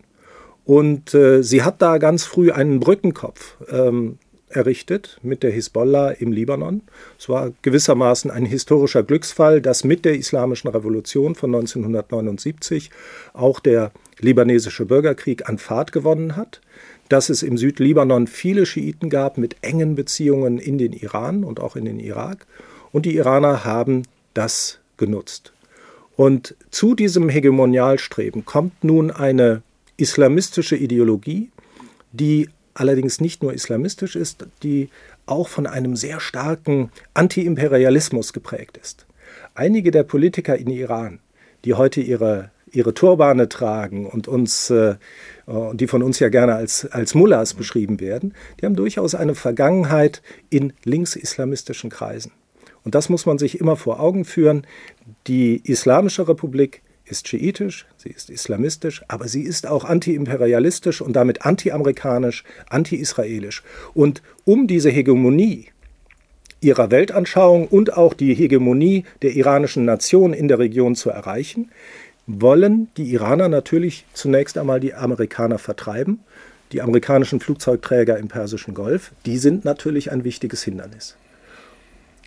[0.64, 4.18] Und äh, sie hat da ganz früh einen Brückenkopf ähm,
[4.50, 6.82] errichtet mit der Hisbollah im Libanon.
[7.18, 12.90] Es war gewissermaßen ein historischer Glücksfall, dass mit der Islamischen Revolution von 1979
[13.32, 16.60] auch der libanesische Bürgerkrieg an Fahrt gewonnen hat,
[17.08, 21.76] dass es im Südlibanon viele Schiiten gab mit engen Beziehungen in den Iran und auch
[21.76, 22.46] in den Irak.
[22.92, 24.02] Und die Iraner haben
[24.34, 25.52] das genutzt.
[26.16, 29.62] Und zu diesem Hegemonialstreben kommt nun eine
[29.96, 31.50] islamistische Ideologie,
[32.12, 34.88] die allerdings nicht nur islamistisch ist, die
[35.26, 39.06] auch von einem sehr starken Antiimperialismus geprägt ist.
[39.54, 41.20] Einige der Politiker in Iran,
[41.64, 44.96] die heute ihre, ihre Turbane tragen und uns, äh,
[45.72, 50.22] die von uns ja gerne als, als Mullahs beschrieben werden, die haben durchaus eine Vergangenheit
[50.50, 52.32] in linksislamistischen Kreisen.
[52.84, 54.66] Und das muss man sich immer vor Augen führen.
[55.26, 61.44] Die Islamische Republik ist schiitisch, sie ist islamistisch, aber sie ist auch antiimperialistisch und damit
[61.44, 63.62] antiamerikanisch, anti-israelisch.
[63.94, 65.68] Und um diese Hegemonie
[66.60, 71.70] ihrer Weltanschauung und auch die Hegemonie der iranischen Nation in der Region zu erreichen,
[72.28, 76.20] wollen die Iraner natürlich zunächst einmal die Amerikaner vertreiben.
[76.72, 81.16] Die amerikanischen Flugzeugträger im Persischen Golf, die sind natürlich ein wichtiges Hindernis.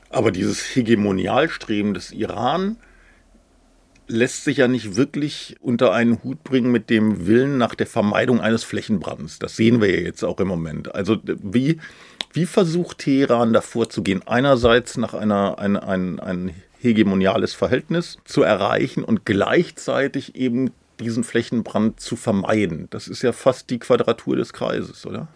[0.09, 2.77] Aber dieses Hegemonialstreben des Iran
[4.07, 8.41] lässt sich ja nicht wirklich unter einen Hut bringen mit dem Willen nach der Vermeidung
[8.41, 9.37] eines Flächenbrands.
[9.37, 10.93] Das sehen wir ja jetzt auch im Moment.
[10.95, 11.79] Also wie,
[12.33, 14.21] wie versucht Teheran davor zu gehen?
[14.25, 21.99] Einerseits nach einer, ein, ein, ein hegemoniales Verhältnis zu erreichen und gleichzeitig eben diesen Flächenbrand
[21.99, 22.87] zu vermeiden.
[22.89, 25.27] Das ist ja fast die Quadratur des Kreises, oder?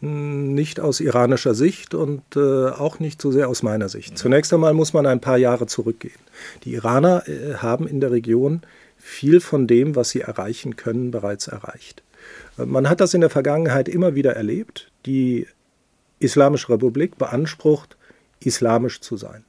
[0.00, 4.18] Nicht aus iranischer Sicht und äh, auch nicht so sehr aus meiner Sicht.
[4.18, 6.18] Zunächst einmal muss man ein paar Jahre zurückgehen.
[6.64, 8.60] Die Iraner äh, haben in der Region
[8.98, 12.02] viel von dem, was sie erreichen können, bereits erreicht.
[12.58, 14.90] Äh, man hat das in der Vergangenheit immer wieder erlebt.
[15.06, 15.46] Die
[16.18, 17.96] Islamische Republik beansprucht,
[18.40, 19.44] islamisch zu sein.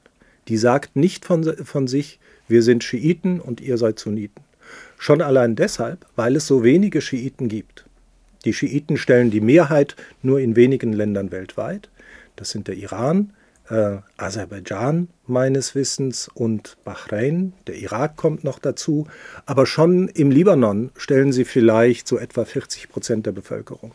[0.47, 4.43] Die sagt nicht von, von sich, wir sind Schiiten und ihr seid Sunniten.
[4.97, 7.85] Schon allein deshalb, weil es so wenige Schiiten gibt.
[8.45, 11.89] Die Schiiten stellen die Mehrheit nur in wenigen Ländern weltweit.
[12.35, 13.33] Das sind der Iran,
[13.69, 17.53] äh, Aserbaidschan meines Wissens und Bahrain.
[17.67, 19.07] Der Irak kommt noch dazu.
[19.45, 23.91] Aber schon im Libanon stellen sie vielleicht so etwa 40 Prozent der Bevölkerung.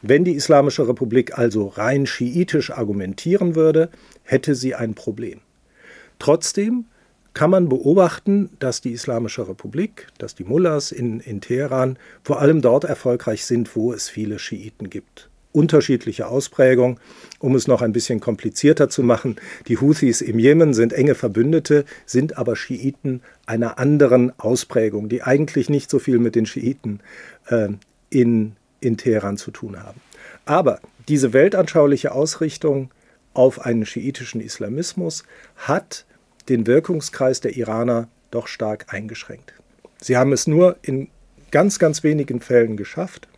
[0.00, 3.90] Wenn die Islamische Republik also rein schiitisch argumentieren würde,
[4.22, 5.40] hätte sie ein Problem.
[6.18, 6.86] Trotzdem
[7.34, 12.60] kann man beobachten, dass die Islamische Republik, dass die Mullahs in, in Teheran vor allem
[12.60, 15.28] dort erfolgreich sind, wo es viele Schiiten gibt.
[15.52, 16.98] Unterschiedliche Ausprägungen.
[17.38, 21.84] Um es noch ein bisschen komplizierter zu machen, die Houthis im Jemen sind enge Verbündete,
[22.06, 27.00] sind aber Schiiten einer anderen Ausprägung, die eigentlich nicht so viel mit den Schiiten
[27.48, 27.68] äh,
[28.10, 30.00] in in Teheran zu tun haben.
[30.44, 32.90] Aber diese weltanschauliche Ausrichtung
[33.34, 35.24] auf einen schiitischen Islamismus
[35.56, 36.04] hat
[36.48, 39.52] den Wirkungskreis der Iraner doch stark eingeschränkt.
[40.00, 41.08] Sie haben es nur in
[41.50, 43.28] ganz, ganz wenigen Fällen geschafft,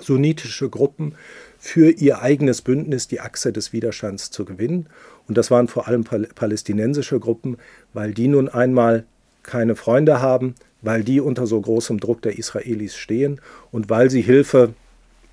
[0.00, 1.14] sunnitische Gruppen
[1.58, 4.86] für ihr eigenes Bündnis die Achse des Widerstands zu gewinnen.
[5.26, 7.58] Und das waren vor allem palästinensische Gruppen,
[7.92, 9.04] weil die nun einmal
[9.42, 13.40] keine Freunde haben, weil die unter so großem Druck der Israelis stehen
[13.72, 14.74] und weil sie Hilfe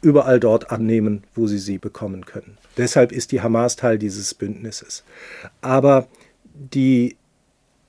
[0.01, 2.57] überall dort annehmen, wo sie sie bekommen können.
[2.77, 5.03] Deshalb ist die Hamas Teil dieses Bündnisses.
[5.61, 6.07] Aber
[6.55, 7.17] die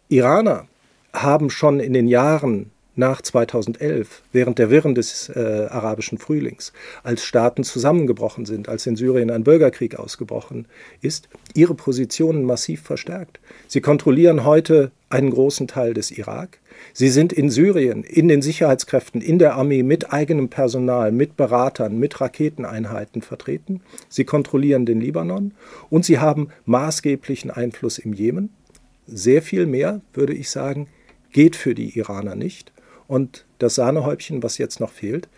[0.08, 0.66] Iraner
[1.12, 7.24] haben schon in den Jahren nach 2011, während der Wirren des äh, arabischen Frühlings, als
[7.24, 10.66] Staaten zusammengebrochen sind, als in Syrien ein Bürgerkrieg ausgebrochen
[11.02, 13.38] ist, ihre Positionen massiv verstärkt.
[13.68, 16.58] Sie kontrollieren heute einen großen Teil des Irak.
[16.92, 21.98] Sie sind in Syrien, in den Sicherheitskräften, in der Armee mit eigenem Personal, mit Beratern,
[21.98, 23.82] mit Raketeneinheiten vertreten.
[24.08, 25.52] Sie kontrollieren den Libanon
[25.90, 28.50] und sie haben maßgeblichen Einfluss im Jemen.
[29.06, 30.88] Sehr viel mehr, würde ich sagen,
[31.30, 32.72] geht für die Iraner nicht.
[33.06, 35.28] Und das Sahnehäubchen, was jetzt noch fehlt,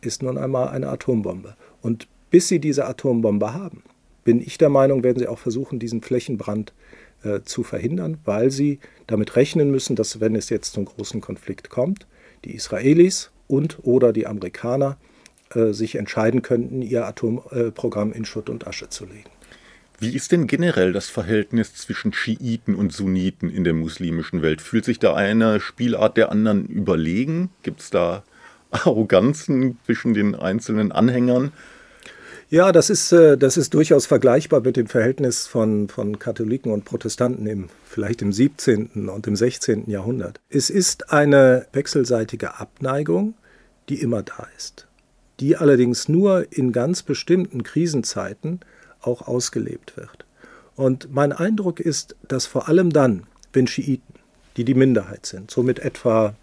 [0.00, 1.56] ist nun einmal eine Atombombe.
[1.80, 3.82] Und bis sie diese Atombombe haben,
[4.24, 6.72] bin ich der Meinung, werden sie auch versuchen, diesen Flächenbrand
[7.22, 11.70] äh, zu verhindern, weil sie damit rechnen müssen, dass wenn es jetzt zum großen Konflikt
[11.70, 12.06] kommt,
[12.44, 14.96] die Israelis und oder die Amerikaner
[15.54, 19.30] äh, sich entscheiden könnten, ihr Atomprogramm in Schutt und Asche zu legen.
[20.04, 24.60] Wie ist denn generell das Verhältnis zwischen Schiiten und Sunniten in der muslimischen Welt?
[24.60, 27.48] Fühlt sich da eine Spielart der anderen überlegen?
[27.62, 28.22] Gibt es da
[28.70, 31.52] Arroganzen zwischen den einzelnen Anhängern?
[32.50, 36.84] Ja, das ist, äh, das ist durchaus vergleichbar mit dem Verhältnis von, von Katholiken und
[36.84, 39.08] Protestanten im, vielleicht im 17.
[39.08, 39.88] und im 16.
[39.88, 40.38] Jahrhundert.
[40.50, 43.32] Es ist eine wechselseitige Abneigung,
[43.88, 44.86] die immer da ist,
[45.40, 48.60] die allerdings nur in ganz bestimmten Krisenzeiten
[49.06, 50.24] auch ausgelebt wird.
[50.76, 54.14] Und mein Eindruck ist, dass vor allem dann, wenn Schiiten,
[54.56, 56.34] die die Minderheit sind, somit etwa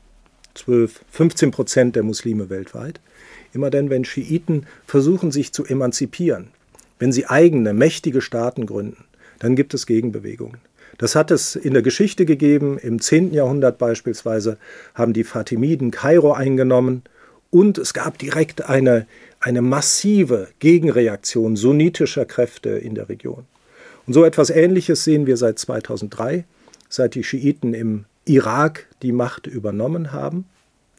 [0.56, 3.00] 12, 15 Prozent der Muslime weltweit,
[3.54, 6.47] immer dann, wenn Schiiten versuchen, sich zu emanzipieren,
[7.00, 9.06] wenn sie eigene, mächtige Staaten gründen,
[9.39, 10.60] dann gibt es Gegenbewegungen.
[10.97, 12.78] Das hat es in der Geschichte gegeben.
[12.78, 13.34] Im 10.
[13.34, 14.58] Jahrhundert beispielsweise
[14.93, 17.04] haben die Fatimiden Kairo eingenommen
[17.50, 19.08] und es gab direkt eine
[19.42, 23.46] eine massive Gegenreaktion sunnitischer Kräfte in der Region.
[24.08, 26.46] Und so etwas Ähnliches sehen wir seit 2003,
[26.90, 30.46] seit die Schiiten im Irak die Macht übernommen haben,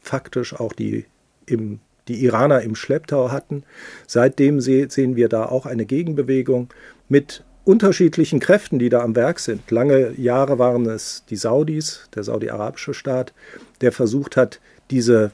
[0.01, 1.05] faktisch auch die,
[1.45, 1.79] im,
[2.09, 3.63] die Iraner im Schlepptau hatten.
[4.07, 6.69] Seitdem sehen wir da auch eine Gegenbewegung
[7.07, 9.71] mit unterschiedlichen Kräften, die da am Werk sind.
[9.71, 13.33] Lange Jahre waren es die Saudis, der saudi-arabische Staat,
[13.79, 14.59] der versucht hat,
[14.91, 15.31] diese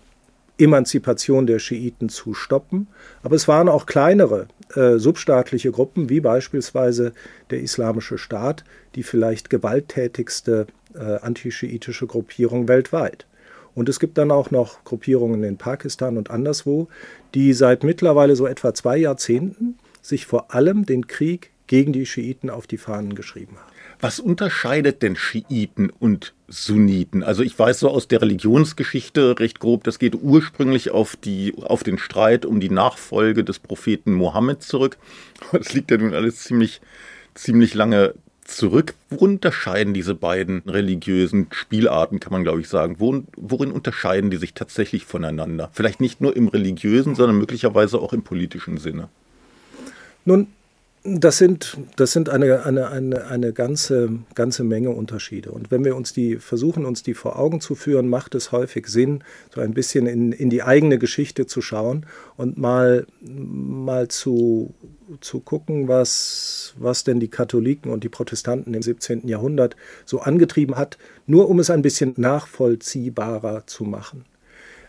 [0.59, 2.87] Emanzipation der Schiiten zu stoppen.
[3.23, 7.13] Aber es waren auch kleinere äh, substaatliche Gruppen, wie beispielsweise
[7.49, 8.63] der Islamische Staat,
[8.95, 13.25] die vielleicht gewalttätigste äh, antischiitische Gruppierung weltweit.
[13.75, 16.87] Und es gibt dann auch noch Gruppierungen in Pakistan und anderswo,
[17.33, 22.49] die seit mittlerweile so etwa zwei Jahrzehnten sich vor allem den Krieg gegen die Schiiten
[22.49, 23.68] auf die Fahnen geschrieben haben.
[24.01, 27.21] Was unterscheidet denn Schiiten und Sunniten?
[27.21, 31.83] Also ich weiß so aus der Religionsgeschichte recht grob, das geht ursprünglich auf, die, auf
[31.83, 34.97] den Streit um die Nachfolge des Propheten Mohammed zurück.
[35.51, 36.79] Das liegt ja nun alles ziemlich,
[37.33, 38.13] ziemlich lange
[38.45, 38.93] zurück.
[39.09, 42.95] Wo unterscheiden diese beiden religiösen Spielarten, kann man glaube ich sagen?
[42.99, 45.69] Worin, worin unterscheiden die sich tatsächlich voneinander?
[45.73, 49.09] Vielleicht nicht nur im religiösen, sondern möglicherweise auch im politischen Sinne.
[50.25, 50.47] Nun,
[51.03, 55.51] das sind, das sind eine, eine, eine, eine ganze, ganze Menge Unterschiede.
[55.51, 58.87] Und wenn wir uns die versuchen, uns die vor Augen zu führen, macht es häufig
[58.87, 64.73] Sinn, so ein bisschen in, in die eigene Geschichte zu schauen und mal, mal zu,
[65.21, 69.25] zu gucken, was, was denn die Katholiken und die Protestanten im 17.
[69.25, 74.25] Jahrhundert so angetrieben hat, nur um es ein bisschen nachvollziehbarer zu machen.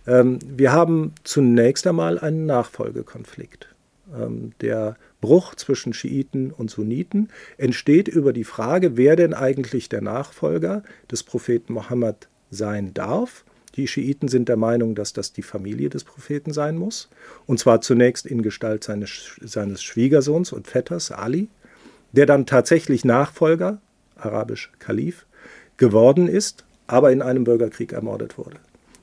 [0.09, 3.68] Ähm, wir haben zunächst einmal einen Nachfolgekonflikt.
[4.12, 7.29] Ähm, der Bruch zwischen Schiiten und Sunniten
[7.59, 13.45] entsteht über die Frage, wer denn eigentlich der Nachfolger des Propheten Mohammed sein darf.
[13.77, 17.09] Die Schiiten sind der Meinung, dass das die Familie des Propheten sein muss.
[17.47, 21.49] Und zwar zunächst in Gestalt seines, seines Schwiegersohns und Vetters Ali,
[22.13, 23.81] der dann tatsächlich Nachfolger,
[24.17, 25.27] arabisch Kalif,
[25.77, 28.57] geworden ist, aber in einem Bürgerkrieg ermordet wurde.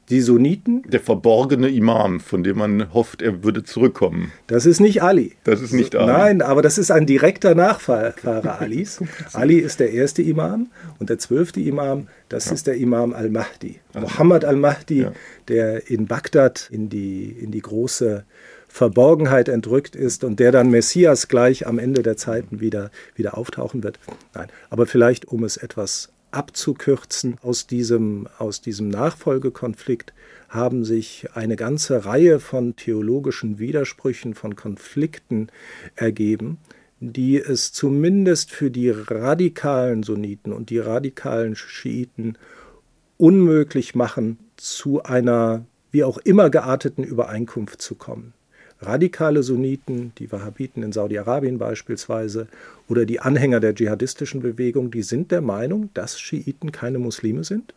[0.10, 0.84] Die Sunniten.
[0.84, 4.32] Der verborgene Imam, von dem man hofft, er würde zurückkommen.
[4.48, 5.34] Das ist nicht Ali.
[5.44, 6.12] Das ist nicht Ali.
[6.12, 8.14] Nein, aber das ist ein direkter Nachfahre
[8.60, 9.02] Alis.
[9.34, 10.68] Ali ist der erste Imam
[11.00, 12.54] und der zwölfte Imam, das ja.
[12.54, 13.80] ist der Imam al-Mahdi.
[13.94, 15.12] Also, Muhammad al-Mahdi, ja.
[15.50, 18.24] der in Bagdad in die, in die große
[18.70, 23.84] Verborgenheit entrückt ist und der dann Messias gleich am Ende der Zeiten wieder, wieder auftauchen
[23.84, 24.00] wird.
[24.34, 27.38] Nein, aber vielleicht, um es etwas abzukürzen.
[27.42, 30.14] Aus diesem, aus diesem Nachfolgekonflikt
[30.50, 35.48] haben sich eine ganze Reihe von theologischen Widersprüchen, von Konflikten
[35.96, 36.58] ergeben,
[37.00, 42.38] die es zumindest für die radikalen Sunniten und die radikalen Schiiten
[43.18, 48.34] unmöglich machen, zu einer wie auch immer gearteten Übereinkunft zu kommen
[48.82, 52.48] radikale Sunniten, die Wahhabiten in Saudi-Arabien beispielsweise,
[52.88, 57.74] oder die Anhänger der dschihadistischen Bewegung, die sind der Meinung, dass Schiiten keine Muslime sind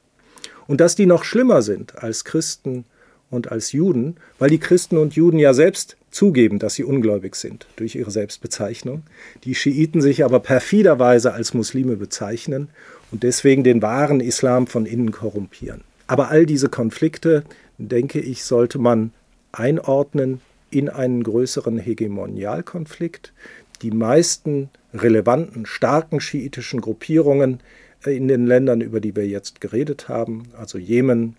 [0.66, 2.84] und dass die noch schlimmer sind als Christen
[3.30, 7.66] und als Juden, weil die Christen und Juden ja selbst zugeben, dass sie ungläubig sind
[7.76, 9.04] durch ihre Selbstbezeichnung,
[9.44, 12.68] die Schiiten sich aber perfiderweise als Muslime bezeichnen
[13.12, 15.82] und deswegen den wahren Islam von innen korrumpieren.
[16.06, 17.44] Aber all diese Konflikte,
[17.78, 19.12] denke ich, sollte man
[19.52, 23.32] einordnen in einen größeren Hegemonialkonflikt.
[23.82, 27.60] Die meisten relevanten, starken schiitischen Gruppierungen
[28.04, 31.36] äh, in den Ländern, über die wir jetzt geredet haben, also Jemen,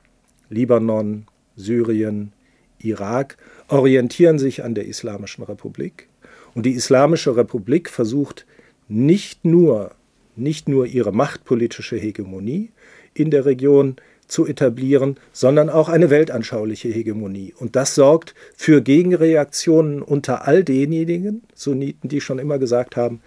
[0.50, 2.34] Libanon, Syrien,
[2.80, 6.08] Irak, orientieren sich an der Islamischen Republik.
[6.54, 8.46] Und die Islamische Republik versucht
[8.88, 9.92] nicht nur,
[10.36, 12.72] nicht nur ihre machtpolitische Hegemonie
[13.14, 13.96] in der Region
[14.32, 17.54] zu etablieren, sondern auch eine weltanschauliche Hegemonie.
[17.58, 23.22] Und das sorgt für Gegenreaktionen unter all denjenigen Sunniten, die schon immer gesagt haben,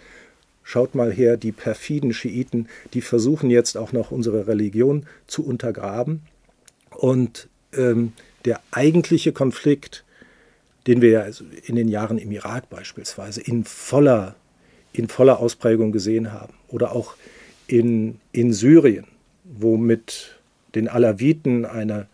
[0.62, 6.23] schaut mal her, die perfiden Schiiten, die versuchen jetzt auch noch unsere Religion zu untergraben.
[6.90, 8.14] Und ähm,
[8.47, 10.05] der eigentliche Konflikt,
[10.87, 11.27] den wir ja
[11.67, 14.37] in den Jahren im Irak beispielsweise in voller,
[14.95, 17.14] in voller Ausprägung gesehen haben, oder auch
[17.67, 19.05] in, in Syrien,
[19.45, 20.38] wo mit
[20.75, 22.07] den Alawiten eine,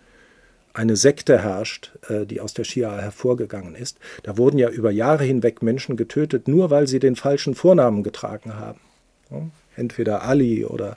[0.72, 3.98] eine Sekte herrscht, äh, die aus der Schia hervorgegangen ist.
[4.22, 8.54] Da wurden ja über Jahre hinweg Menschen getötet, nur weil sie den falschen Vornamen getragen
[8.54, 8.80] haben.
[9.76, 10.96] Entweder Ali oder,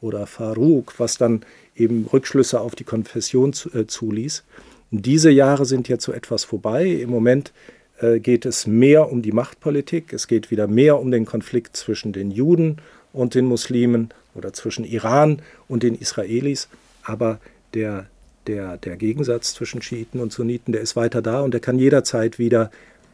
[0.00, 1.42] oder Farouk, was dann
[1.74, 4.44] eben Rückschlüsse auf die Konfession äh, zuließ.
[4.90, 6.86] diese Jahre sind jetzt so etwas vorbei.
[6.86, 7.52] Im Moment
[8.00, 10.12] äh, geht es mehr um die Machtpolitik.
[10.12, 12.76] Es geht wieder mehr um den Konflikt zwischen den Juden
[13.12, 16.68] und den Muslimen oder zwischen Iran und den Israelis.
[17.02, 17.38] Aber
[17.74, 18.06] der,
[18.46, 22.38] der, der Gegensatz zwischen Schiiten und Sunniten, der ist weiter da und der kann jederzeit
[22.38, 22.70] wieder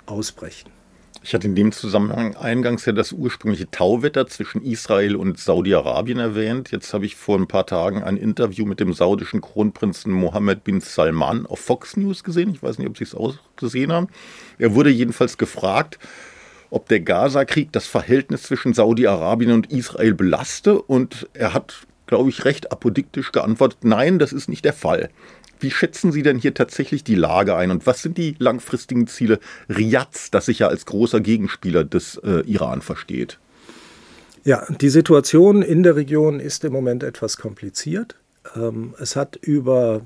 [0.07, 0.71] ausbrechen.
[1.23, 6.71] Ich hatte in dem Zusammenhang eingangs ja das ursprüngliche Tauwetter zwischen Israel und Saudi-Arabien erwähnt.
[6.71, 10.81] Jetzt habe ich vor ein paar Tagen ein Interview mit dem saudischen Kronprinzen Mohammed bin
[10.81, 12.51] Salman auf Fox News gesehen.
[12.51, 14.09] Ich weiß nicht, ob Sie es auch gesehen haben.
[14.59, 15.99] Er wurde jedenfalls gefragt,
[16.71, 20.81] ob der Gaza-Krieg das Verhältnis zwischen Saudi-Arabien und Israel belaste.
[20.81, 25.11] Und er hat, glaube ich, recht apodiktisch geantwortet, nein, das ist nicht der Fall.
[25.61, 29.39] Wie schätzen Sie denn hier tatsächlich die Lage ein und was sind die langfristigen Ziele
[29.69, 33.39] Riads, das sich ja als großer Gegenspieler des äh, Iran versteht?
[34.45, 38.17] Ja, die Situation in der Region ist im Moment etwas kompliziert.
[38.57, 40.03] Ähm, es hat über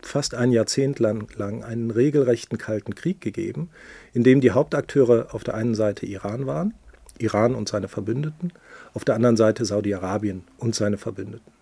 [0.00, 3.70] fast ein Jahrzehnt lang, lang einen regelrechten Kalten Krieg gegeben,
[4.12, 6.74] in dem die Hauptakteure auf der einen Seite Iran waren,
[7.18, 8.52] Iran und seine Verbündeten,
[8.96, 11.52] auf der anderen Seite Saudi-Arabien und seine Verbündeten.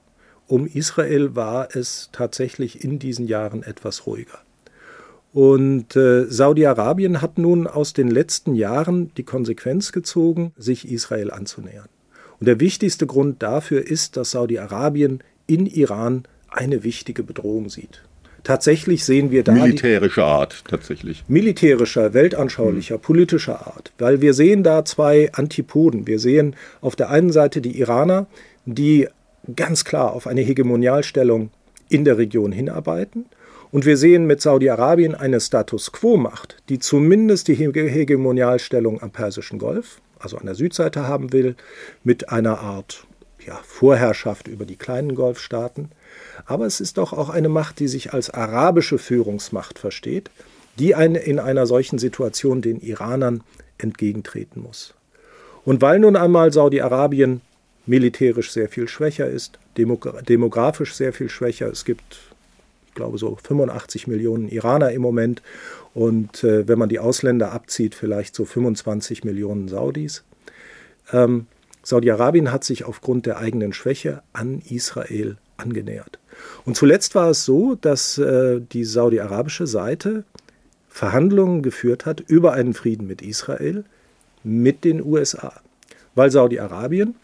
[0.46, 4.38] Um Israel war es tatsächlich in diesen Jahren etwas ruhiger.
[5.32, 11.88] Und äh, Saudi-Arabien hat nun aus den letzten Jahren die Konsequenz gezogen, sich Israel anzunähern.
[12.38, 18.04] Und der wichtigste Grund dafür ist, dass Saudi-Arabien in Iran eine wichtige Bedrohung sieht.
[18.44, 19.52] Tatsächlich sehen wir da.
[19.52, 21.24] Militärischer Art, tatsächlich.
[21.28, 23.00] Militärischer, weltanschaulicher, hm.
[23.00, 23.92] politischer Art.
[23.98, 26.06] Weil wir sehen da zwei Antipoden.
[26.06, 28.26] Wir sehen auf der einen Seite die Iraner,
[28.66, 29.08] die
[29.56, 31.50] ganz klar auf eine Hegemonialstellung
[31.88, 33.26] in der Region hinarbeiten.
[33.70, 40.00] Und wir sehen mit Saudi-Arabien eine Status quo-Macht, die zumindest die Hegemonialstellung am Persischen Golf,
[40.18, 41.56] also an der Südseite haben will,
[42.04, 43.06] mit einer Art
[43.44, 45.90] ja, Vorherrschaft über die kleinen Golfstaaten.
[46.46, 50.30] Aber es ist doch auch eine Macht, die sich als arabische Führungsmacht versteht,
[50.78, 53.42] die eine, in einer solchen Situation den Iranern
[53.78, 54.94] entgegentreten muss.
[55.64, 57.40] Und weil nun einmal Saudi-Arabien
[57.86, 62.18] militärisch sehr viel schwächer ist, demografisch sehr viel schwächer, es gibt,
[62.88, 65.42] ich glaube, so 85 Millionen Iraner im Moment
[65.94, 70.24] und äh, wenn man die Ausländer abzieht, vielleicht so 25 Millionen Saudis.
[71.12, 71.46] Ähm,
[71.82, 76.18] Saudi-Arabien hat sich aufgrund der eigenen Schwäche an Israel angenähert.
[76.64, 80.24] Und zuletzt war es so, dass äh, die saudi-arabische Seite
[80.88, 83.84] Verhandlungen geführt hat über einen Frieden mit Israel
[84.44, 85.52] mit den USA,
[86.14, 87.14] weil Saudi-Arabien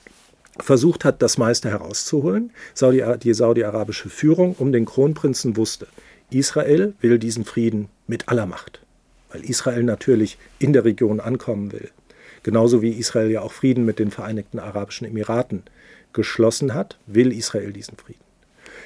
[0.59, 2.51] versucht hat, das meiste herauszuholen.
[2.75, 5.87] Saudi, die saudi-arabische Führung um den Kronprinzen wusste,
[6.31, 8.81] Israel will diesen Frieden mit aller Macht,
[9.31, 11.91] weil Israel natürlich in der Region ankommen will.
[12.43, 15.63] Genauso wie Israel ja auch Frieden mit den Vereinigten Arabischen Emiraten
[16.13, 18.21] geschlossen hat, will Israel diesen Frieden.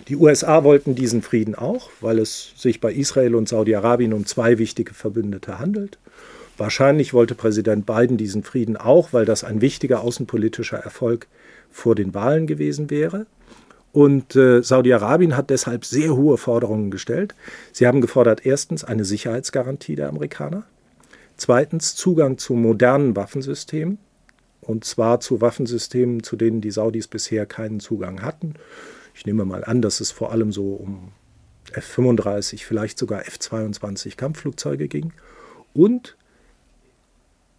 [0.08, 4.58] Die USA wollten diesen Frieden auch, weil es sich bei Israel und Saudi-Arabien um zwei
[4.58, 5.98] wichtige Verbündete handelt.
[6.56, 11.26] Wahrscheinlich wollte Präsident Biden diesen Frieden auch, weil das ein wichtiger außenpolitischer Erfolg
[11.70, 13.26] vor den Wahlen gewesen wäre.
[13.92, 17.34] Und äh, Saudi-Arabien hat deshalb sehr hohe Forderungen gestellt.
[17.72, 20.64] Sie haben gefordert, erstens eine Sicherheitsgarantie der Amerikaner,
[21.36, 23.98] zweitens Zugang zu modernen Waffensystemen,
[24.66, 28.54] und zwar zu Waffensystemen, zu denen die Saudis bisher keinen Zugang hatten.
[29.14, 31.12] Ich nehme mal an, dass es vor allem so um
[31.72, 35.12] F-35, vielleicht sogar F-22 Kampfflugzeuge ging.
[35.72, 36.16] Und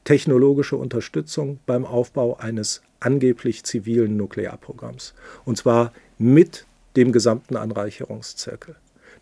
[0.03, 5.13] technologische Unterstützung beim Aufbau eines angeblich zivilen Nuklearprogramms.
[5.43, 8.75] Und zwar mit dem gesamten Anreicherungszirkel.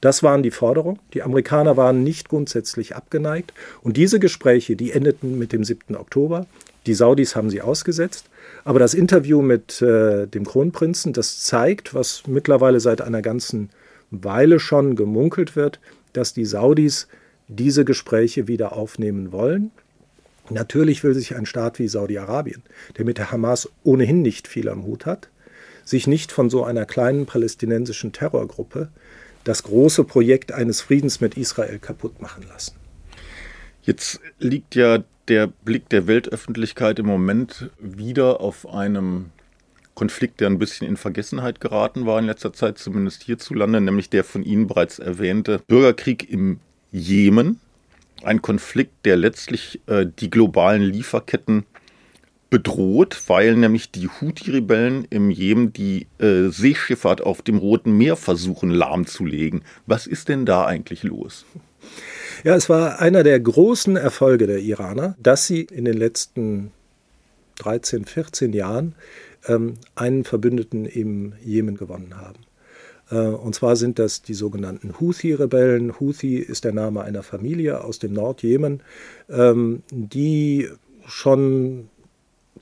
[0.03, 0.99] Das waren die Forderungen.
[1.13, 3.53] Die Amerikaner waren nicht grundsätzlich abgeneigt.
[3.83, 5.95] Und diese Gespräche, die endeten mit dem 7.
[5.95, 6.45] Oktober.
[6.87, 8.25] Die Saudis haben sie ausgesetzt.
[8.65, 13.69] Aber das Interview mit äh, dem Kronprinzen, das zeigt, was mittlerweile seit einer ganzen
[14.11, 15.79] Weile schon gemunkelt wird,
[16.11, 17.07] dass die Saudis
[17.47, 19.71] diese Gespräche wieder aufnehmen wollen.
[20.49, 22.61] Natürlich will sich ein Staat wie Saudi-Arabien,
[22.97, 25.29] der mit der Hamas ohnehin nicht viel am Hut hat,
[25.85, 28.89] sich nicht von so einer kleinen palästinensischen Terrorgruppe
[29.43, 32.75] das große Projekt eines Friedens mit Israel kaputt machen lassen.
[33.81, 39.31] Jetzt liegt ja der Blick der Weltöffentlichkeit im Moment wieder auf einem
[39.93, 44.23] Konflikt, der ein bisschen in Vergessenheit geraten war in letzter Zeit, zumindest hierzulande, nämlich der
[44.23, 46.59] von Ihnen bereits erwähnte Bürgerkrieg im
[46.91, 47.59] Jemen.
[48.23, 51.65] Ein Konflikt, der letztlich äh, die globalen Lieferketten
[52.53, 58.69] bedroht, weil nämlich die Houthi-Rebellen im Jemen die äh, Seeschifffahrt auf dem Roten Meer versuchen
[58.69, 59.63] lahmzulegen.
[59.87, 61.47] Was ist denn da eigentlich los?
[62.43, 66.71] Ja, es war einer der großen Erfolge der Iraner, dass sie in den letzten
[67.55, 68.93] 13, 14 Jahren
[69.47, 72.41] ähm, einen Verbündeten im Jemen gewonnen haben.
[73.09, 75.99] Äh, und zwar sind das die sogenannten Houthi-Rebellen.
[75.99, 78.83] Houthi ist der Name einer Familie aus dem Nordjemen,
[79.27, 80.69] ähm, die
[81.07, 81.89] schon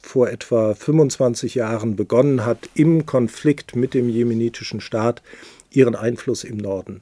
[0.01, 5.21] vor etwa 25 Jahren begonnen hat, im Konflikt mit dem jemenitischen Staat
[5.71, 7.01] ihren Einfluss im Norden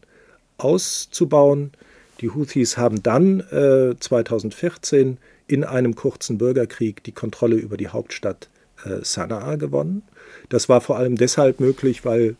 [0.58, 1.72] auszubauen.
[2.22, 8.50] Die Houthis haben dann äh, 2014 in einem kurzen Bürgerkrieg die Kontrolle über die Hauptstadt
[8.86, 10.04] äh, Sanaa gewonnen.
[10.50, 12.36] Das war vor allem deshalb möglich, weil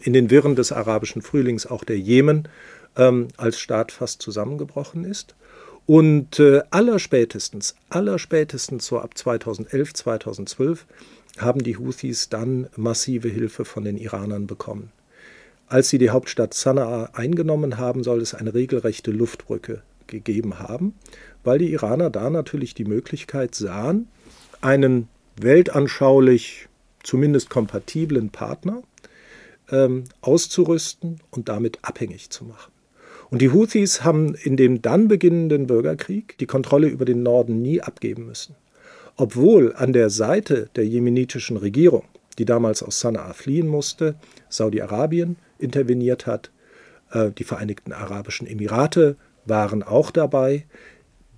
[0.00, 2.48] in den Wirren des arabischen Frühlings auch der Jemen
[2.96, 5.34] ähm, als Staat fast zusammengebrochen ist.
[5.88, 10.84] Und äh, allerspätestens, allerspätestens so ab 2011, 2012
[11.38, 14.92] haben die Houthis dann massive Hilfe von den Iranern bekommen.
[15.66, 20.92] Als sie die Hauptstadt Sanaa eingenommen haben, soll es eine regelrechte Luftbrücke gegeben haben,
[21.42, 24.08] weil die Iraner da natürlich die Möglichkeit sahen,
[24.60, 25.08] einen
[25.40, 26.68] weltanschaulich
[27.02, 28.82] zumindest kompatiblen Partner
[29.70, 32.72] ähm, auszurüsten und damit abhängig zu machen.
[33.30, 37.80] Und die Houthis haben in dem dann beginnenden Bürgerkrieg die Kontrolle über den Norden nie
[37.80, 38.54] abgeben müssen.
[39.16, 42.04] Obwohl an der Seite der jemenitischen Regierung,
[42.38, 44.14] die damals aus Sanaa fliehen musste,
[44.48, 46.50] Saudi-Arabien interveniert hat,
[47.10, 50.64] äh, die Vereinigten Arabischen Emirate waren auch dabei.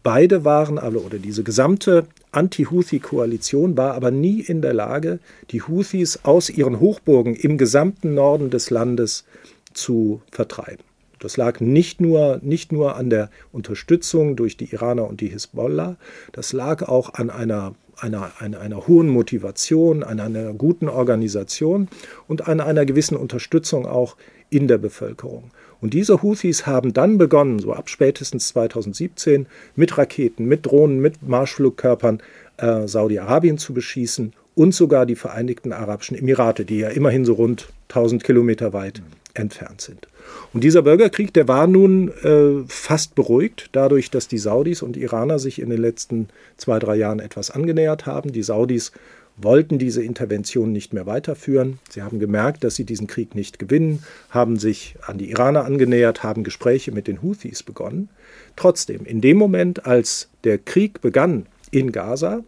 [0.02, 5.18] Beide waren alle, oder diese gesamte Anti-Houthi-Koalition war aber nie in der Lage,
[5.50, 9.24] die Houthis aus ihren Hochburgen im gesamten Norden des Landes
[9.72, 10.89] zu vertreiben.
[11.20, 15.96] Das lag nicht nur, nicht nur an der Unterstützung durch die Iraner und die Hisbollah,
[16.32, 21.88] das lag auch an einer, einer, einer, einer hohen Motivation, an einer guten Organisation
[22.26, 24.16] und an einer gewissen Unterstützung auch
[24.48, 25.50] in der Bevölkerung.
[25.80, 29.46] Und diese Houthis haben dann begonnen, so ab spätestens 2017,
[29.76, 32.22] mit Raketen, mit Drohnen, mit Marschflugkörpern
[32.56, 37.68] äh, Saudi-Arabien zu beschießen und sogar die Vereinigten Arabischen Emirate, die ja immerhin so rund
[37.88, 39.02] 1000 Kilometer weit
[39.34, 40.09] entfernt sind.
[40.52, 45.38] Und dieser Bürgerkrieg, der war nun äh, fast beruhigt, dadurch, dass die Saudis und Iraner
[45.38, 48.32] sich in den letzten zwei, drei Jahren etwas angenähert haben.
[48.32, 48.92] Die Saudis
[49.36, 51.78] wollten diese Intervention nicht mehr weiterführen.
[51.88, 56.22] Sie haben gemerkt, dass sie diesen Krieg nicht gewinnen, haben sich an die Iraner angenähert,
[56.22, 58.08] haben Gespräche mit den Houthis begonnen.
[58.56, 62.44] Trotzdem, in dem Moment, als der Krieg begann in Gaza,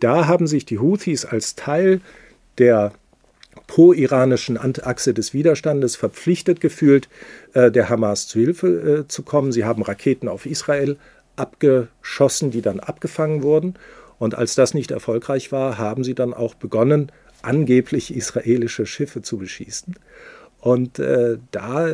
[0.00, 2.00] da haben sich die Houthis als Teil
[2.58, 2.92] der
[3.70, 7.08] pro-iranischen Achse des Widerstandes verpflichtet gefühlt,
[7.54, 9.52] äh, der Hamas zu Hilfe äh, zu kommen.
[9.52, 10.96] Sie haben Raketen auf Israel
[11.36, 13.74] abgeschossen, die dann abgefangen wurden.
[14.18, 17.12] Und als das nicht erfolgreich war, haben sie dann auch begonnen,
[17.42, 19.94] angeblich israelische Schiffe zu beschießen.
[20.58, 21.90] Und äh, da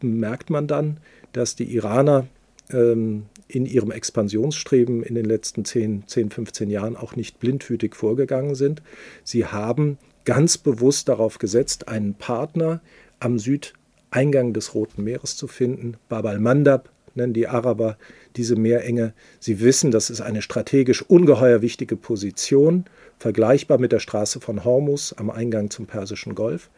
[0.00, 0.96] merkt man dann,
[1.32, 2.26] dass die Iraner
[2.72, 8.56] ähm, in ihrem Expansionsstreben in den letzten 10, 10, 15 Jahren auch nicht blindwütig vorgegangen
[8.56, 8.82] sind.
[9.22, 12.80] Sie haben ganz bewusst darauf gesetzt, einen Partner
[13.20, 15.96] am Südeingang des Roten Meeres zu finden.
[16.08, 17.96] Bab al-Mandab nennen die Araber
[18.36, 19.12] diese Meerenge.
[19.38, 22.84] Sie wissen, das ist eine strategisch ungeheuer wichtige Position,
[23.18, 26.70] vergleichbar mit der Straße von Hormus am Eingang zum Persischen Golf.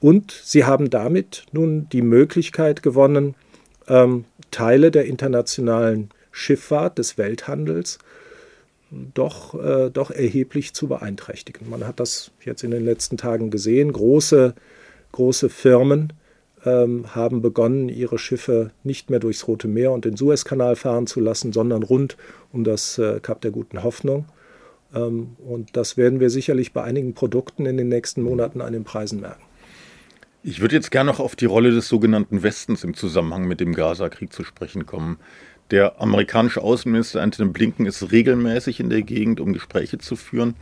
[0.00, 3.34] Und sie haben damit nun die Möglichkeit gewonnen,
[3.88, 7.98] ähm, Teile der internationalen Schifffahrt, des Welthandels,
[9.14, 11.68] doch, äh, doch erheblich zu beeinträchtigen.
[11.70, 13.92] Man hat das jetzt in den letzten Tagen gesehen.
[13.92, 14.54] Große,
[15.12, 16.12] große Firmen
[16.64, 21.20] ähm, haben begonnen, ihre Schiffe nicht mehr durchs Rote Meer und den Suezkanal fahren zu
[21.20, 22.16] lassen, sondern rund
[22.52, 24.26] um das äh, Kap der Guten Hoffnung.
[24.94, 28.84] Ähm, und das werden wir sicherlich bei einigen Produkten in den nächsten Monaten an den
[28.84, 29.42] Preisen merken.
[30.44, 33.74] Ich würde jetzt gerne noch auf die Rolle des sogenannten Westens im Zusammenhang mit dem
[33.74, 35.18] Gaza-Krieg zu sprechen kommen.
[35.72, 40.54] Der amerikanische Außenminister Anthony Blinken ist regelmäßig in der Gegend, um Gespräche zu führen.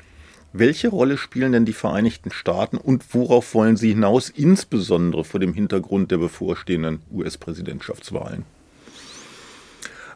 [0.53, 5.53] Welche Rolle spielen denn die Vereinigten Staaten und worauf wollen sie hinaus, insbesondere vor dem
[5.53, 8.45] Hintergrund der bevorstehenden US-Präsidentschaftswahlen?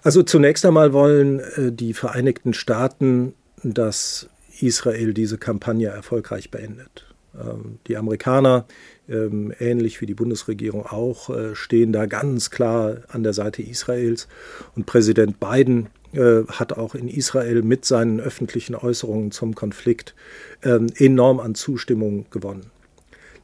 [0.04, 3.34] Also zunächst einmal wollen äh, die Vereinigten Staaten,
[3.64, 4.28] dass
[4.60, 7.13] Israel diese Kampagne erfolgreich beendet.
[7.38, 8.66] Ähm, die Amerikaner,
[9.08, 14.28] ähm, ähnlich wie die Bundesregierung auch, äh, stehen da ganz klar an der Seite Israels.
[14.76, 20.14] Und Präsident Biden äh, hat auch in Israel mit seinen öffentlichen Äußerungen zum Konflikt
[20.62, 22.70] ähm, enorm an Zustimmung gewonnen.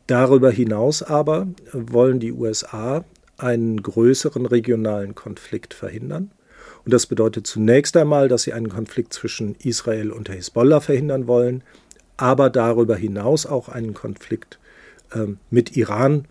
[0.06, 3.04] Darüber hinaus aber wollen die USA
[3.38, 6.30] einen größeren regionalen Konflikt verhindern.
[6.84, 11.26] Und das bedeutet zunächst einmal, dass sie einen Konflikt zwischen Israel und der Hisbollah verhindern
[11.26, 11.62] wollen,
[12.20, 14.58] aber darüber hinaus auch einen Konflikt
[15.14, 16.26] ähm, mit Iran,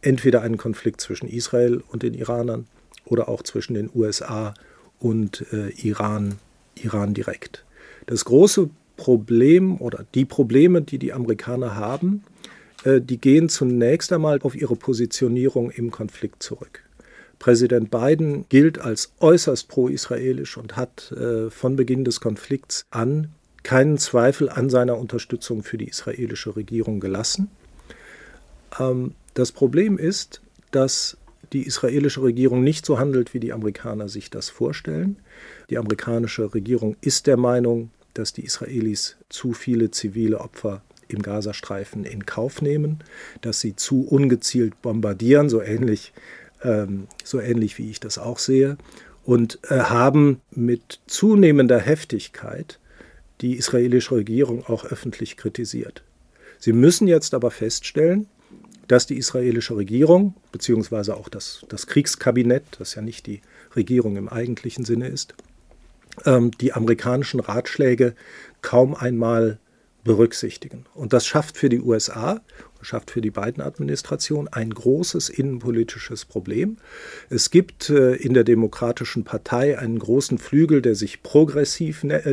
[0.00, 2.66] entweder einen Konflikt zwischen Israel und den Iranern
[3.04, 4.56] oder auch zwischen den USA und
[5.02, 6.36] und äh, Iran,
[6.76, 7.64] Iran direkt.
[8.06, 12.22] Das große Problem oder die Probleme, die die Amerikaner haben,
[12.84, 16.84] äh, die gehen zunächst einmal auf ihre Positionierung im Konflikt zurück.
[17.38, 23.30] Präsident Biden gilt als äußerst pro-israelisch und hat äh, von Beginn des Konflikts an
[23.62, 27.50] keinen Zweifel an seiner Unterstützung für die israelische Regierung gelassen.
[28.78, 30.40] Ähm, das Problem ist,
[30.70, 31.16] dass
[31.52, 35.16] die israelische Regierung nicht so handelt, wie die Amerikaner sich das vorstellen.
[35.70, 42.04] Die amerikanische Regierung ist der Meinung, dass die Israelis zu viele zivile Opfer im Gazastreifen
[42.04, 43.00] in Kauf nehmen,
[43.42, 46.12] dass sie zu ungezielt bombardieren, so ähnlich,
[46.62, 48.76] ähm, so ähnlich wie ich das auch sehe.
[49.24, 52.78] und äh, haben mit zunehmender Heftigkeit
[53.42, 56.02] die israelische Regierung auch öffentlich kritisiert.
[56.58, 58.26] Sie müssen jetzt aber feststellen,
[58.88, 63.40] dass die israelische Regierung, beziehungsweise auch das, das Kriegskabinett, das ja nicht die
[63.74, 65.34] Regierung im eigentlichen Sinne ist,
[66.24, 68.14] ähm, die amerikanischen Ratschläge
[68.60, 69.58] kaum einmal
[70.04, 70.84] berücksichtigen.
[70.94, 72.40] Und das schafft für die USA,
[72.80, 76.76] schafft für die beiden Administrationen ein großes innenpolitisches Problem.
[77.30, 82.24] Es gibt äh, in der Demokratischen Partei einen großen Flügel, der sich progressiv ne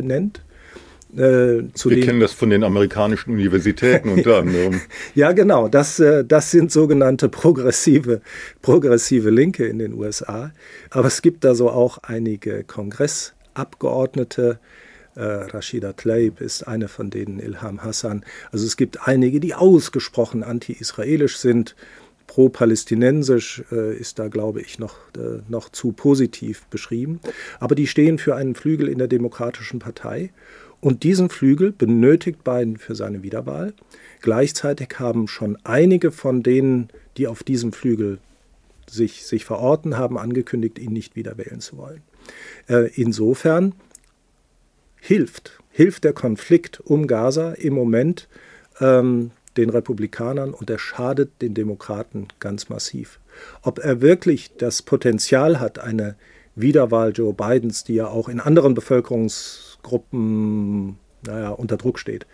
[1.16, 1.58] äh.
[1.58, 4.80] Äh, Wir kennen das von den amerikanischen Universitäten unter anderem.
[5.14, 5.68] ja, genau.
[5.68, 8.20] Das, äh, das sind sogenannte progressive,
[8.62, 10.52] progressive Linke in den USA.
[10.90, 14.58] Aber es gibt da so auch einige Kongressabgeordnete,
[15.16, 18.24] äh, Rashida Tlaib ist eine von denen, Ilham Hassan.
[18.52, 21.74] Also es gibt einige, die ausgesprochen anti-israelisch sind.
[22.28, 23.64] Pro-palästinensisch
[23.98, 24.94] ist da, glaube ich, noch,
[25.48, 27.18] noch zu positiv beschrieben.
[27.58, 30.30] Aber die stehen für einen Flügel in der Demokratischen Partei.
[30.80, 33.74] Und diesen Flügel benötigt Biden für seine Wiederwahl.
[34.22, 38.18] Gleichzeitig haben schon einige von denen, die auf diesem Flügel
[38.88, 42.02] sich, sich verorten haben, angekündigt, ihn nicht wieder wählen zu wollen.
[42.68, 43.74] Äh, insofern
[45.00, 48.28] hilft, hilft der Konflikt um Gaza im Moment
[48.80, 53.18] ähm, den Republikanern und er schadet den Demokraten ganz massiv.
[53.62, 56.16] Ob er wirklich das Potenzial hat, eine
[56.54, 58.74] Wiederwahl Joe Bidens, die ja auch in anderen
[59.80, 62.26] Bevölkerungsgruppen naja, unter Druck steht,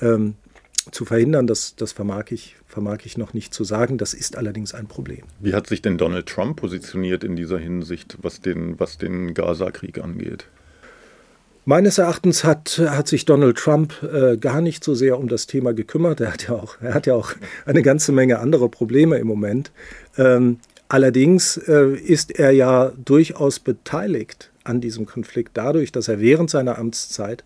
[0.00, 0.34] ähm,
[0.92, 3.98] zu verhindern, das, das vermag, ich, vermag ich noch nicht zu sagen.
[3.98, 5.22] Das ist allerdings ein Problem.
[5.40, 10.02] Wie hat sich denn Donald Trump positioniert in dieser Hinsicht, was den, was den Gaza-Krieg
[10.02, 10.46] angeht?
[11.66, 15.74] Meines Erachtens hat, hat sich Donald Trump äh, gar nicht so sehr um das Thema
[15.74, 16.20] gekümmert.
[16.20, 17.32] Er hat ja auch, er hat ja auch
[17.66, 19.70] eine ganze Menge andere Probleme im Moment.
[20.16, 26.50] Ähm, allerdings äh, ist er ja durchaus beteiligt an diesem Konflikt dadurch, dass er während
[26.50, 27.44] seiner Amtszeit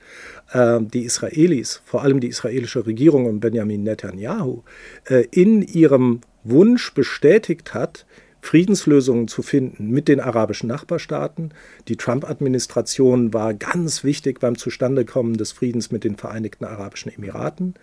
[0.53, 4.63] äh, die Israelis, vor allem die israelische Regierung und Benjamin Netanyahu,
[5.07, 8.07] äh, in ihrem Wunsch bestätigt hat,
[8.45, 11.55] Friedenslösungen zu finden mit den arabischen Nachbarstaaten.
[11.89, 17.75] Die Trump-Administration war ganz wichtig beim Zustandekommen des Friedens mit den Vereinigten Arabischen Emiraten,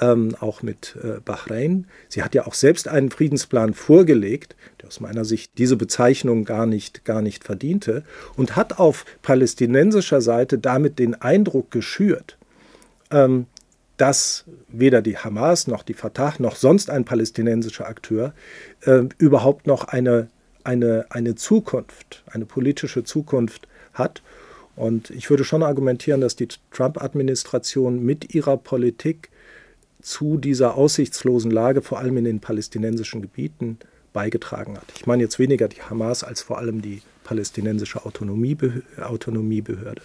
[0.00, 1.86] ähm, auch mit äh, Bahrain.
[2.08, 6.66] Sie hat ja auch selbst einen Friedensplan vorgelegt, der aus meiner Sicht diese Bezeichnung gar
[6.66, 8.04] nicht, gar nicht verdiente,
[8.36, 12.36] und hat auf palästinensischer Seite damit den Eindruck geschürt,
[13.10, 13.46] ähm,
[13.96, 18.32] dass weder die Hamas noch die Fatah noch sonst ein palästinensischer Akteur
[18.82, 20.28] äh, überhaupt noch eine,
[20.62, 24.22] eine, eine Zukunft, eine politische Zukunft hat.
[24.76, 29.30] Und ich würde schon argumentieren, dass die Trump-Administration mit ihrer Politik
[30.00, 33.78] zu dieser aussichtslosen Lage, vor allem in den palästinensischen Gebieten,
[34.12, 34.84] beigetragen hat.
[34.96, 40.02] Ich meine jetzt weniger die Hamas als vor allem die palästinensische Autonomiebehörde.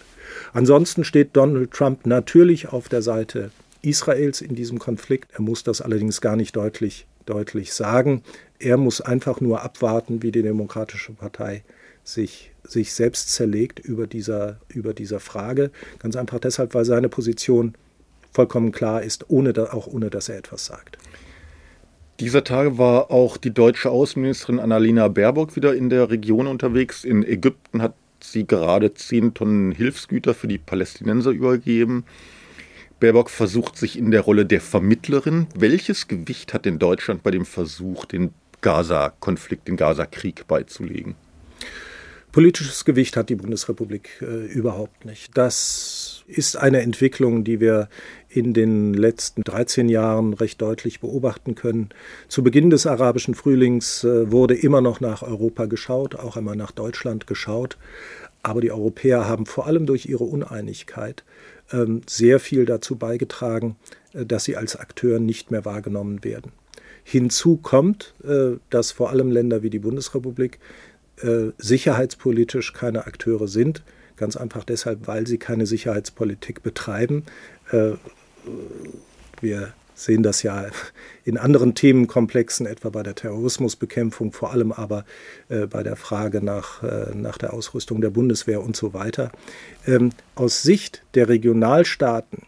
[0.52, 5.32] Ansonsten steht Donald Trump natürlich auf der Seite Israels in diesem Konflikt.
[5.32, 8.22] Er muss das allerdings gar nicht deutlich, deutlich sagen.
[8.58, 11.64] Er muss einfach nur abwarten, wie die Demokratische Partei
[12.02, 15.70] sich, sich selbst zerlegt über dieser, über dieser Frage.
[15.98, 17.74] Ganz einfach deshalb, weil seine Position
[18.34, 20.98] vollkommen klar ist, ohne da, auch ohne dass er etwas sagt.
[22.20, 27.04] Dieser Tage war auch die deutsche Außenministerin Annalena Baerbock wieder in der Region unterwegs.
[27.04, 32.04] In Ägypten hat sie gerade 10 Tonnen Hilfsgüter für die Palästinenser übergeben.
[33.00, 35.48] Baerbock versucht sich in der Rolle der Vermittlerin.
[35.56, 38.30] Welches Gewicht hat denn Deutschland bei dem Versuch, den
[38.60, 41.16] Gaza-Konflikt, den Gaza-Krieg beizulegen?
[42.34, 45.36] Politisches Gewicht hat die Bundesrepublik äh, überhaupt nicht.
[45.36, 47.88] Das ist eine Entwicklung, die wir
[48.34, 51.90] in den letzten 13 Jahren recht deutlich beobachten können.
[52.26, 56.72] Zu Beginn des arabischen Frühlings äh, wurde immer noch nach Europa geschaut, auch einmal nach
[56.72, 57.78] Deutschland geschaut.
[58.42, 61.22] Aber die Europäer haben vor allem durch ihre Uneinigkeit
[61.72, 63.76] ähm, sehr viel dazu beigetragen,
[64.12, 66.50] äh, dass sie als Akteur nicht mehr wahrgenommen werden.
[67.04, 70.58] Hinzu kommt, äh, dass vor allem Länder wie die Bundesrepublik
[71.58, 73.84] sicherheitspolitisch keine Akteure sind,
[74.16, 77.22] ganz einfach deshalb, weil sie keine Sicherheitspolitik betreiben.
[79.40, 80.66] Wir sehen das ja
[81.24, 85.04] in anderen Themenkomplexen, etwa bei der Terrorismusbekämpfung, vor allem aber
[85.48, 89.30] äh, bei der Frage nach, äh, nach der Ausrüstung der Bundeswehr und so weiter.
[89.86, 92.42] Ähm, aus Sicht der Regionalstaaten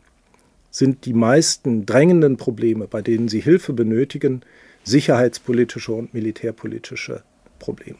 [0.71, 4.43] sind die meisten drängenden Probleme, bei denen sie Hilfe benötigen,
[4.85, 7.23] sicherheitspolitische und militärpolitische
[7.59, 7.99] Probleme.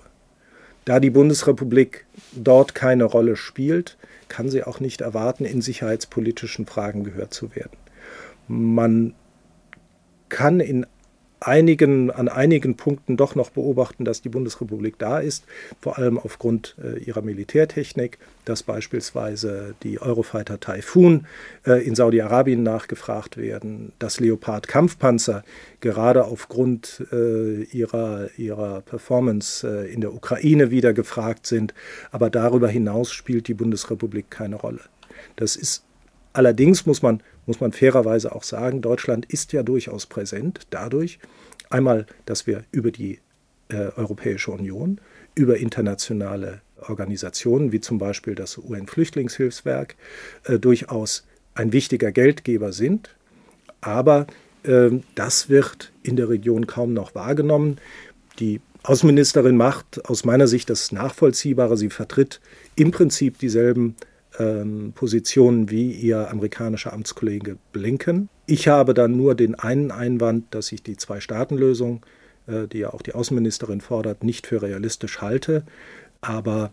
[0.85, 3.97] Da die Bundesrepublik dort keine Rolle spielt,
[4.29, 7.77] kann sie auch nicht erwarten, in sicherheitspolitischen Fragen gehört zu werden.
[8.49, 9.15] Man
[10.29, 10.87] kann in
[11.41, 15.45] einigen, an einigen Punkten doch noch beobachten, dass die Bundesrepublik da ist,
[15.81, 21.27] vor allem aufgrund äh, ihrer Militärtechnik, dass beispielsweise die Eurofighter Typhoon
[21.67, 25.45] äh, in Saudi-Arabien nachgefragt werden, dass Leopard-Kampfpanzer
[25.81, 31.75] gerade aufgrund äh, ihrer, ihrer Performance äh, in der Ukraine wieder gefragt sind,
[32.11, 34.81] aber darüber hinaus spielt die Bundesrepublik keine Rolle.
[35.37, 35.86] Das ist
[36.37, 41.19] Allerdings muss man, muss man fairerweise auch sagen, Deutschland ist ja durchaus präsent dadurch,
[41.71, 43.21] einmal, dass wir über die
[43.71, 45.01] äh, Europäische Union,
[45.35, 49.97] über internationale Organisationen wie zum Beispiel das UN-Flüchtlingshilfswerk
[50.45, 53.17] äh, durchaus ein wichtiger Geldgeber sind.
[53.81, 54.27] Aber
[54.63, 57.79] äh, das wird in der Region kaum noch wahrgenommen.
[58.41, 61.79] Die Außenministerin macht aus meiner Sicht das Nachvollziehbare.
[61.79, 62.43] Sie vertritt
[62.75, 63.97] im Prinzip dieselben
[64.39, 68.29] ähm, Positionen wie ihr amerikanischer Amtskollege Blinken.
[68.47, 72.05] Ich habe dann nur den einen Einwand, dass ich die Zwei-Staaten-Lösung,
[72.47, 75.65] äh, die ja auch die Außenministerin fordert, nicht für realistisch halte.
[76.21, 76.71] Aber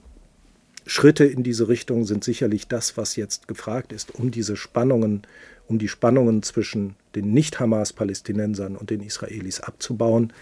[0.85, 5.23] Schritte in diese Richtung sind sicherlich das, was jetzt gefragt ist, um diese Spannungen,
[5.67, 10.33] um die Spannungen zwischen den Nicht-Hamas-Palästinensern und den Israelis abzubauen.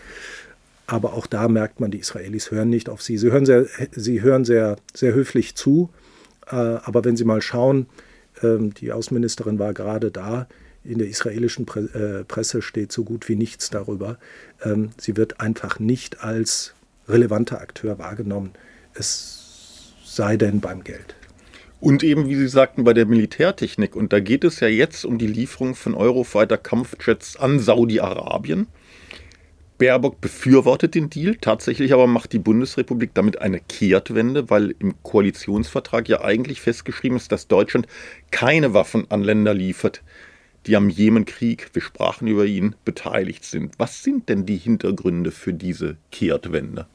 [0.88, 3.18] Aber auch da merkt man, die Israelis hören nicht auf sie.
[3.18, 5.90] Sie hören sehr, sie hören sehr, sehr höflich zu,
[6.48, 7.88] aber wenn Sie mal schauen,
[8.44, 10.48] ähm, die Außenministerin war gerade da,
[10.84, 14.18] in der israelischen äh, Presse steht so gut wie nichts darüber.
[14.64, 16.74] Ähm, sie wird einfach nicht als
[17.08, 18.52] relevanter Akteur wahrgenommen,
[18.94, 21.16] es sei denn beim Geld.
[21.80, 23.96] Und eben, wie Sie sagten, bei der Militärtechnik.
[23.96, 28.68] Und da geht es ja jetzt um die Lieferung von Eurofighter-Kampfjets an Saudi-Arabien.
[29.82, 36.08] Baerbock befürwortet den Deal, tatsächlich aber macht die Bundesrepublik damit eine Kehrtwende, weil im Koalitionsvertrag
[36.08, 37.88] ja eigentlich festgeschrieben ist, dass Deutschland
[38.30, 40.04] keine Waffen an Länder liefert,
[40.68, 43.74] die am Jemenkrieg, wir sprachen über ihn, beteiligt sind.
[43.80, 46.86] Was sind denn die Hintergründe für diese Kehrtwende?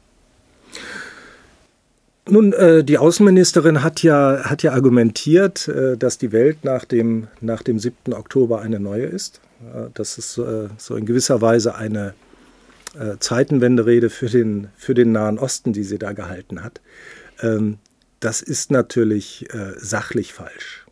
[2.28, 7.26] Nun, äh, die Außenministerin hat ja, hat ja argumentiert, äh, dass die Welt nach dem,
[7.41, 8.14] nach dem 7.
[8.14, 9.41] Oktober eine neue ist.
[9.74, 12.14] Äh, dass es so in gewisser Weise eine
[12.99, 16.80] äh, Zeitenwenderede für den, für den Nahen Osten, die sie da gehalten hat.
[17.40, 17.78] Ähm,
[18.20, 20.86] das ist natürlich äh, sachlich falsch.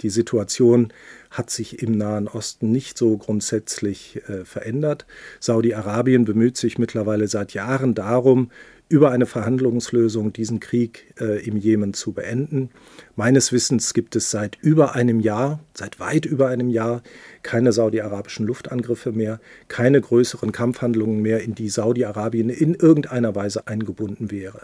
[0.00, 0.92] Die Situation
[1.30, 5.06] hat sich im Nahen Osten nicht so grundsätzlich äh, verändert.
[5.40, 8.50] Saudi-Arabien bemüht sich mittlerweile seit Jahren darum,
[8.90, 12.70] über eine Verhandlungslösung diesen Krieg äh, im Jemen zu beenden.
[13.14, 17.02] Meines Wissens gibt es seit über einem Jahr, seit weit über einem Jahr,
[17.44, 24.32] keine saudi-arabischen Luftangriffe mehr, keine größeren Kampfhandlungen mehr, in die Saudi-Arabien in irgendeiner Weise eingebunden
[24.32, 24.62] wäre.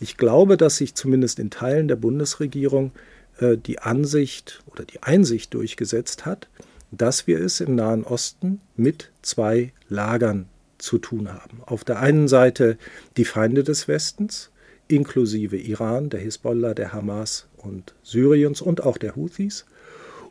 [0.00, 2.92] Ich glaube, dass sich zumindest in Teilen der Bundesregierung
[3.38, 6.46] äh, die Ansicht oder die Einsicht durchgesetzt hat,
[6.90, 10.46] dass wir es im Nahen Osten mit zwei Lagern
[10.82, 11.62] zu tun haben.
[11.64, 12.76] Auf der einen Seite
[13.16, 14.50] die Feinde des Westens,
[14.88, 19.64] inklusive Iran, der Hisbollah, der Hamas und Syriens und auch der Houthis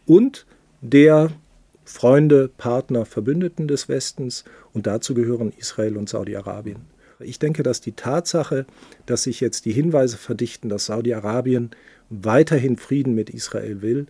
[0.05, 0.45] und
[0.81, 1.31] der
[1.85, 4.43] Freunde, Partner, Verbündeten des Westens
[4.73, 6.81] und dazu gehören Israel und Saudi-Arabien.
[7.19, 8.65] Ich denke, dass die Tatsache,
[9.05, 11.71] dass sich jetzt die Hinweise verdichten, dass Saudi-Arabien
[12.09, 14.07] weiterhin Frieden mit Israel will,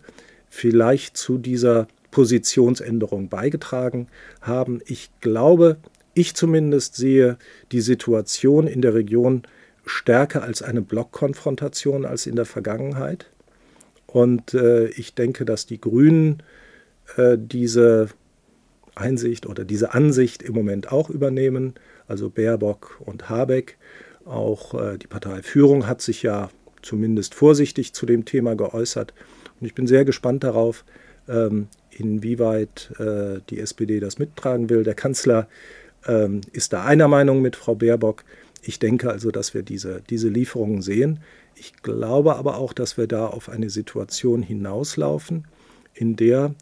[0.48, 4.08] vielleicht zu dieser Positionsänderung beigetragen
[4.40, 4.80] haben.
[4.86, 5.78] Ich glaube,
[6.14, 7.38] ich zumindest sehe
[7.72, 9.42] die Situation in der Region
[9.84, 13.30] stärker als eine Blockkonfrontation als in der Vergangenheit.
[14.06, 16.42] Und äh, ich denke, dass die Grünen
[17.16, 18.08] äh, diese
[18.94, 21.74] Einsicht oder diese Ansicht im Moment auch übernehmen.
[22.06, 23.78] Also Baerbock und Habeck.
[24.24, 26.50] Auch äh, die Parteiführung hat sich ja
[26.82, 29.14] zumindest vorsichtig zu dem Thema geäußert.
[29.60, 30.84] Und ich bin sehr gespannt darauf,
[31.28, 34.82] ähm, inwieweit äh, die SPD das mittragen will.
[34.84, 35.48] Der Kanzler
[36.52, 38.24] ist da einer Meinung mit Frau Baerbock.
[38.62, 41.20] Ich denke also, dass wir diese, diese Lieferungen sehen.
[41.54, 45.46] Ich glaube aber auch, dass wir da auf eine Situation hinauslaufen,
[45.94, 46.54] in der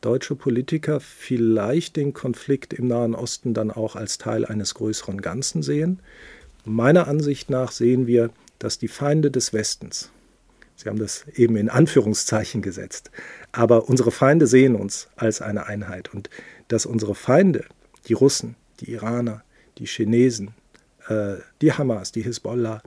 [0.00, 5.62] deutsche Politiker vielleicht den Konflikt im Nahen Osten dann auch als Teil eines größeren Ganzen
[5.62, 6.00] sehen.
[6.64, 10.10] Meiner Ansicht nach sehen wir, dass die Feinde des Westens,
[10.76, 13.10] Sie haben das eben in Anführungszeichen gesetzt,
[13.50, 16.28] aber unsere Feinde sehen uns als eine Einheit und
[16.68, 17.64] dass unsere Feinde,
[18.08, 19.42] die Russen, die Iraner,
[19.78, 20.50] die Chinesen,
[21.08, 22.82] äh, die Hamas, die Hisbollah,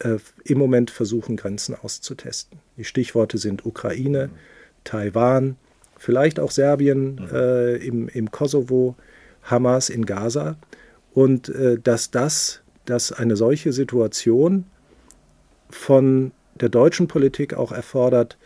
[0.00, 2.58] äh, im Moment versuchen, Grenzen auszutesten.
[2.76, 4.30] Die Stichworte sind Ukraine,
[4.84, 5.56] Taiwan,
[5.96, 7.80] vielleicht auch Serbien mhm.
[7.80, 8.96] im, im Kosovo,
[9.44, 10.56] Hamas in Gaza.
[11.14, 11.50] Und
[11.84, 14.66] dass das, dass eine solche Situation
[15.70, 18.36] von der deutschen Politik auch erfordert,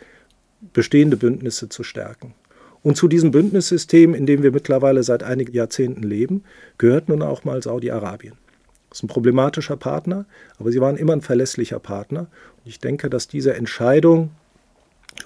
[0.71, 2.33] bestehende Bündnisse zu stärken
[2.81, 6.43] Und zu diesem Bündnissystem, in dem wir mittlerweile seit einigen Jahrzehnten leben,
[6.77, 8.35] gehört nun auch mal Saudi-Arabien.
[8.89, 10.25] Das ist ein problematischer Partner,
[10.57, 12.21] aber sie waren immer ein verlässlicher Partner.
[12.21, 14.31] Und ich denke, dass diese Entscheidung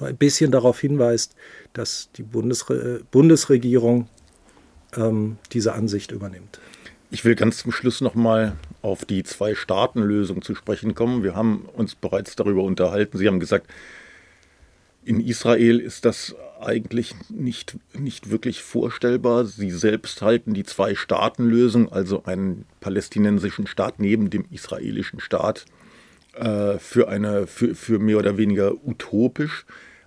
[0.01, 1.35] ein bisschen darauf hinweist,
[1.73, 4.07] dass die Bundesre Bundesregierung
[4.95, 6.59] ähm, diese Ansicht übernimmt.
[7.11, 11.23] Ich will ganz zum Schluss nochmal auf die Zwei-Staaten-Lösung zu sprechen kommen.
[11.23, 13.17] Wir haben uns bereits darüber unterhalten.
[13.17, 13.67] Sie haben gesagt,
[15.05, 19.45] in Israel ist das eigentlich nicht, nicht wirklich vorstellbar.
[19.45, 25.65] Sie selbst halten die Zwei-Staaten-Lösung, also einen palästinensischen Staat neben dem israelischen Staat,
[26.35, 29.65] äh, für, eine, für, für mehr oder weniger utopisch.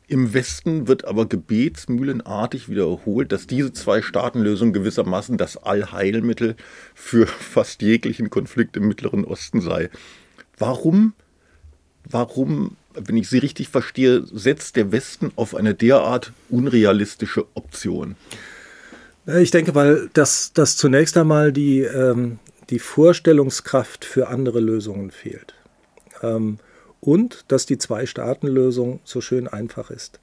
[0.09, 6.55] Im Westen wird aber gebetsmühlenartig wiederholt, dass diese Zwei-Staaten-Lösung gewissermaßen das Allheilmittel
[6.95, 9.91] für fast jeglichen Konflikt im Mittleren Osten sei.
[10.59, 11.13] Warum,
[12.09, 18.17] warum wenn ich Sie richtig verstehe, setzt der Westen auf eine derart unrealistische Option?
[19.27, 22.39] Äh, ich denke, weil das, das zunächst einmal die, ähm,
[22.71, 25.55] die Vorstellungskraft für andere Lösungen fehlt.
[26.23, 26.59] Ähm,
[27.01, 30.19] und dass die Zwei-Staaten-Lösung so schön einfach ist.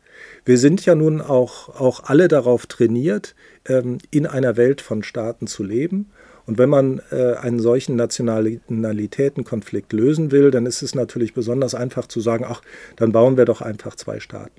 [0.46, 5.48] Wir sind ja nun auch, auch alle darauf trainiert, ähm, in einer Welt von Staaten
[5.48, 6.12] zu leben
[6.46, 12.08] und wenn man äh, einen solchen Nationalitätenkonflikt lösen will, dann ist es natürlich besonders einfach
[12.08, 12.62] zu sagen, ach,
[12.96, 14.52] dann bauen wir doch einfach zwei Staaten.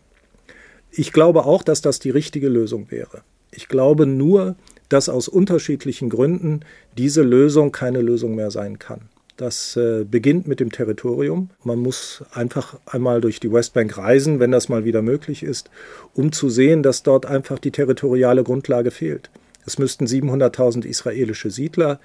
[0.90, 3.22] Ich glaube auch, dass das die richtige Lösung wäre.
[3.50, 4.56] Ich glaube nur,
[4.88, 6.60] dass aus unterschiedlichen Gründen
[6.96, 9.08] diese Lösung keine Lösung mehr sein kann.
[9.36, 11.50] Das äh, beginnt mit dem Territorium.
[11.64, 15.70] Man muss einfach einmal durch die Westbank reisen, wenn das mal wieder möglich ist,
[16.14, 19.30] um zu sehen, dass dort einfach die territoriale Grundlage fehlt.
[19.66, 22.00] Es müssten 700.000 israelische Siedler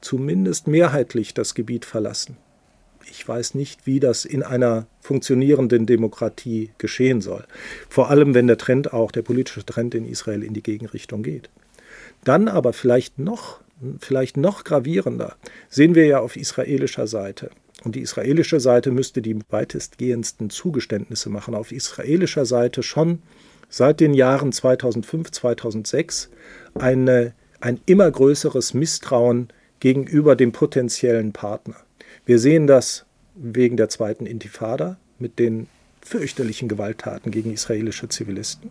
[0.00, 2.36] zumindest mehrheitlich das Gebiet verlassen.
[3.10, 7.44] Ich weiß nicht, wie das in einer funktionierenden Demokratie geschehen soll.
[7.88, 11.50] Vor allem, wenn der Trend auch, der politische Trend in Israel in die Gegenrichtung geht.
[12.24, 13.60] Dann aber vielleicht noch,
[13.98, 15.36] vielleicht noch gravierender
[15.68, 17.50] sehen wir ja auf israelischer Seite.
[17.84, 21.54] Und die israelische Seite müsste die weitestgehendsten Zugeständnisse machen.
[21.54, 23.20] Auf israelischer Seite schon
[23.74, 26.30] seit den Jahren 2005, 2006
[26.76, 29.48] eine, ein immer größeres Misstrauen
[29.80, 31.74] gegenüber dem potenziellen Partner.
[32.24, 33.04] Wir sehen das
[33.34, 35.66] wegen der zweiten Intifada mit den
[36.02, 38.70] fürchterlichen Gewalttaten gegen israelische Zivilisten.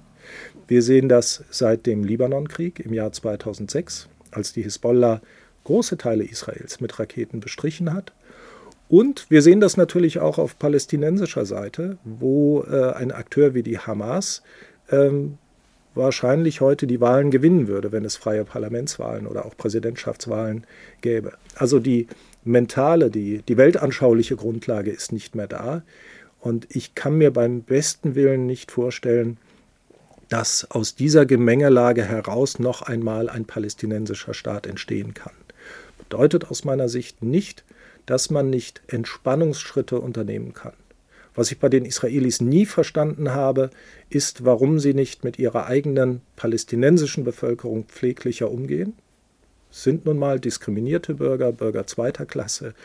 [0.69, 5.21] Wir sehen das seit dem Libanonkrieg im Jahr 2006, als die Hisbollah
[5.65, 8.13] große Teile Israels mit Raketen bestrichen hat.
[8.87, 13.79] Und wir sehen das natürlich auch auf palästinensischer Seite, wo äh, ein Akteur wie die
[13.79, 14.43] Hamas
[14.91, 15.37] ähm,
[15.95, 20.65] wahrscheinlich heute die Wahlen gewinnen würde, wenn es freie Parlamentswahlen oder auch Präsidentschaftswahlen
[21.01, 21.33] gäbe.
[21.55, 22.07] Also die
[22.43, 25.83] mentale, die, die weltanschauliche Grundlage ist nicht mehr da.
[26.39, 29.37] Und ich kann mir beim besten Willen nicht vorstellen,
[30.29, 35.33] dass aus dieser Gemengelage heraus noch einmal ein palästinensischer Staat entstehen kann.
[35.99, 37.63] Bedeutet aus meiner Sicht nicht,
[38.05, 40.73] dass man nicht Entspannungsschritte unternehmen kann.
[41.35, 43.71] Was ich bei den Israelis nie verstanden habe,
[44.09, 48.93] ist, warum sie nicht mit ihrer eigenen palästinensischen Bevölkerung pfleglicher umgehen.
[49.71, 52.75] Sind nun mal diskriminierte Bürger, Bürger zweiter Klasse,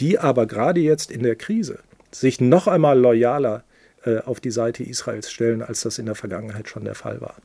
[0.00, 1.78] die aber gerade jetzt in der Krise
[2.10, 3.62] sich noch einmal loyaler
[4.04, 7.36] äh, auf die Seite Israels stellen, als das in der Vergangenheit schon der Fall war.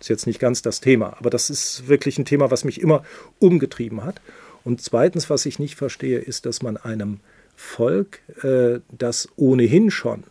[0.00, 3.04] Ist jetzt nicht ganz das Thema, aber das ist wirklich ein Thema, was mich immer
[3.38, 4.20] umgetrieben hat.
[4.64, 7.20] Und zweitens, was ich nicht verstehe, ist, dass man einem
[7.56, 10.24] Volk, äh, das ohnehin schon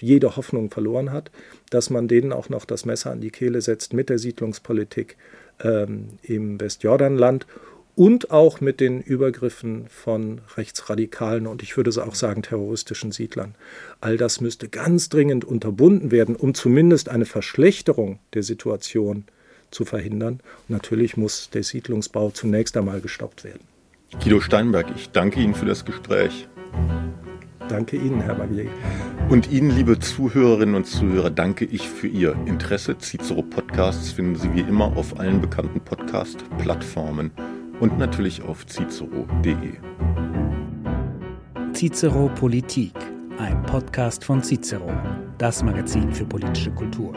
[0.00, 1.30] jede Hoffnung verloren hat,
[1.70, 5.16] dass man denen auch noch das Messer an die Kehle setzt mit der Siedlungspolitik
[5.62, 7.46] ähm, im Westjordanland
[7.96, 13.54] und auch mit den Übergriffen von rechtsradikalen und ich würde auch sagen terroristischen Siedlern.
[14.00, 19.24] All das müsste ganz dringend unterbunden werden, um zumindest eine Verschlechterung der Situation
[19.70, 20.40] zu verhindern.
[20.68, 23.60] Und natürlich muss der Siedlungsbau zunächst einmal gestoppt werden.
[24.18, 26.48] Guido Steinberg, ich danke Ihnen für das Gespräch.
[27.68, 28.68] Danke Ihnen, Herr Magier.
[29.28, 32.98] Und Ihnen, liebe Zuhörerinnen und Zuhörer, danke ich für Ihr Interesse.
[32.98, 37.30] Cicero Podcasts finden Sie wie immer auf allen bekannten Podcast-Plattformen
[37.78, 39.74] und natürlich auf cicero.de.
[41.72, 42.94] Cicero Politik,
[43.38, 44.90] ein Podcast von Cicero,
[45.38, 47.14] das Magazin für politische Kultur.